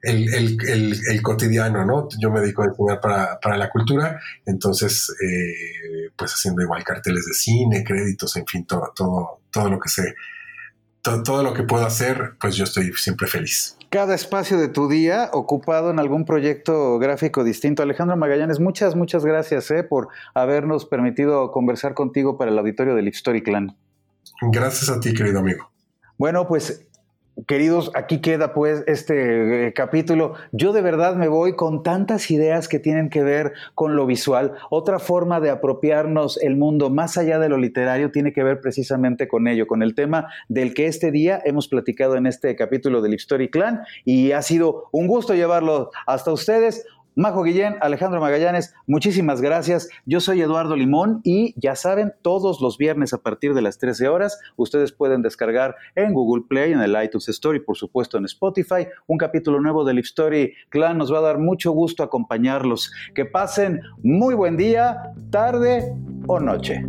el, 0.05 1.23
cotidiano, 1.23 1.85
¿no? 1.85 2.09
Yo 2.19 2.31
me 2.31 2.41
dedico 2.41 2.63
a 2.63 2.67
enseñar 2.67 3.01
para, 3.01 3.57
la 3.57 3.71
cultura, 3.71 4.21
entonces, 4.45 5.11
eh, 5.23 6.11
pues 6.17 6.33
haciendo 6.33 6.63
igual 6.63 6.85
carteles 6.85 7.27
de 7.27 7.35
cine, 7.35 7.85
créditos, 7.85 8.37
en 8.37 8.47
fin, 8.47 8.67
todo, 8.67 8.93
todo, 8.95 9.41
todo 9.51 9.71
lo 9.71 9.79
que 9.79 9.89
sé, 9.89 10.15
todo, 11.03 11.43
lo 11.43 11.53
que 11.53 11.65
puedo 11.65 11.85
hacer, 11.87 12.37
pues 12.41 12.57
yo 12.57 12.65
estoy 12.65 12.93
siempre 12.95 13.27
feliz. 13.27 13.77
Cada 13.95 14.17
espacio 14.17 14.59
de 14.59 14.67
tu 14.67 14.89
día 14.89 15.31
ocupado 15.33 15.89
en 15.93 16.01
algún 16.01 16.25
proyecto 16.25 16.99
gráfico 16.99 17.45
distinto. 17.45 17.81
Alejandro 17.81 18.17
Magallanes, 18.17 18.59
muchas, 18.59 18.97
muchas 18.97 19.25
gracias 19.25 19.71
eh, 19.71 19.85
por 19.85 20.09
habernos 20.35 20.85
permitido 20.85 21.53
conversar 21.53 21.95
contigo 21.95 22.37
para 22.37 22.51
el 22.51 22.59
auditorio 22.59 22.97
del 22.97 23.07
Story 23.07 23.45
Clan. 23.45 23.77
Gracias 24.51 24.91
a 24.91 24.99
ti, 24.99 25.15
querido 25.15 25.39
amigo. 25.39 25.71
Bueno, 26.19 26.49
pues 26.49 26.89
Queridos, 27.49 27.91
aquí 27.95 28.21
queda 28.21 28.55
pues 28.55 28.85
este 28.87 29.67
eh, 29.67 29.73
capítulo. 29.73 30.35
Yo 30.53 30.73
de 30.73 30.83
verdad 30.83 31.17
me 31.17 31.27
voy 31.27 31.57
con 31.57 31.83
tantas 31.83 32.31
ideas 32.31 32.69
que 32.69 32.79
tienen 32.79 33.11
que 33.11 33.25
ver 33.25 33.55
con 33.75 33.97
lo 33.97 34.07
visual. 34.07 34.53
Otra 34.71 35.01
forma 35.01 35.41
de 35.41 35.51
apropiarnos 35.51 36.41
el 36.41 36.57
mundo 36.57 36.91
más 36.91 37.19
allá 37.19 37.41
de 37.41 37.49
lo 37.49 37.59
literario 37.59 38.13
tiene 38.13 38.33
que 38.33 38.45
ver 38.45 38.61
precisamente 38.61 39.27
con 39.27 39.49
ello, 39.49 39.67
con 39.67 39.83
el 39.83 39.97
tema 39.97 40.29
del 40.49 40.75
que 40.75 40.87
este 40.87 41.11
día 41.11 41.43
hemos 41.45 41.67
platicado 41.67 42.15
en 42.15 42.27
este 42.27 42.55
capítulo 42.55 43.03
del 43.03 43.15
Story 43.15 43.51
Clan 43.51 43.83
y 44.05 44.31
ha 44.31 44.41
sido 44.41 44.85
un 44.93 45.09
gusto 45.09 45.35
llevarlo 45.35 45.91
hasta 46.07 46.33
ustedes. 46.33 46.87
Majo 47.17 47.43
Guillén, 47.43 47.77
Alejandro 47.81 48.21
Magallanes, 48.21 48.75
muchísimas 48.87 49.41
gracias. 49.41 49.89
Yo 50.05 50.21
soy 50.21 50.43
Eduardo 50.43 50.75
Limón 50.77 51.21
y 51.23 51.55
ya 51.57 51.77
saben, 51.77 52.13
todos 52.23 52.61
los 52.61 52.77
viernes 52.79 53.13
a 53.13 53.19
partir 53.19 53.55
de 53.55 53.63
las 53.63 53.79
13 53.79 54.09
horas, 54.09 54.41
ustedes 54.57 54.93
pueden 54.93 55.23
descargar 55.23 55.77
en 55.95 56.13
Google 56.13 56.45
Play, 56.49 56.73
en 56.73 56.81
el 56.81 56.97
iTunes 57.03 57.29
Story, 57.29 57.61
por 57.61 57.77
supuesto 57.77 58.19
en 58.19 58.25
Spotify, 58.25 58.89
un 59.07 59.19
capítulo 59.19 59.61
nuevo 59.61 59.85
del 59.85 59.97
Live 59.97 60.07
Story 60.07 60.55
Clan. 60.71 60.99
Nos 60.99 61.13
va 61.13 61.19
a 61.19 61.23
dar 61.23 61.39
mucho 61.39 61.73
gusto 61.73 62.03
acompañarlos. 62.03 62.93
Que 63.15 63.25
pasen 63.25 63.81
muy 64.03 64.35
buen 64.35 64.57
día, 64.57 65.13
tarde 65.31 65.95
o 66.27 66.41
noche. 66.41 66.85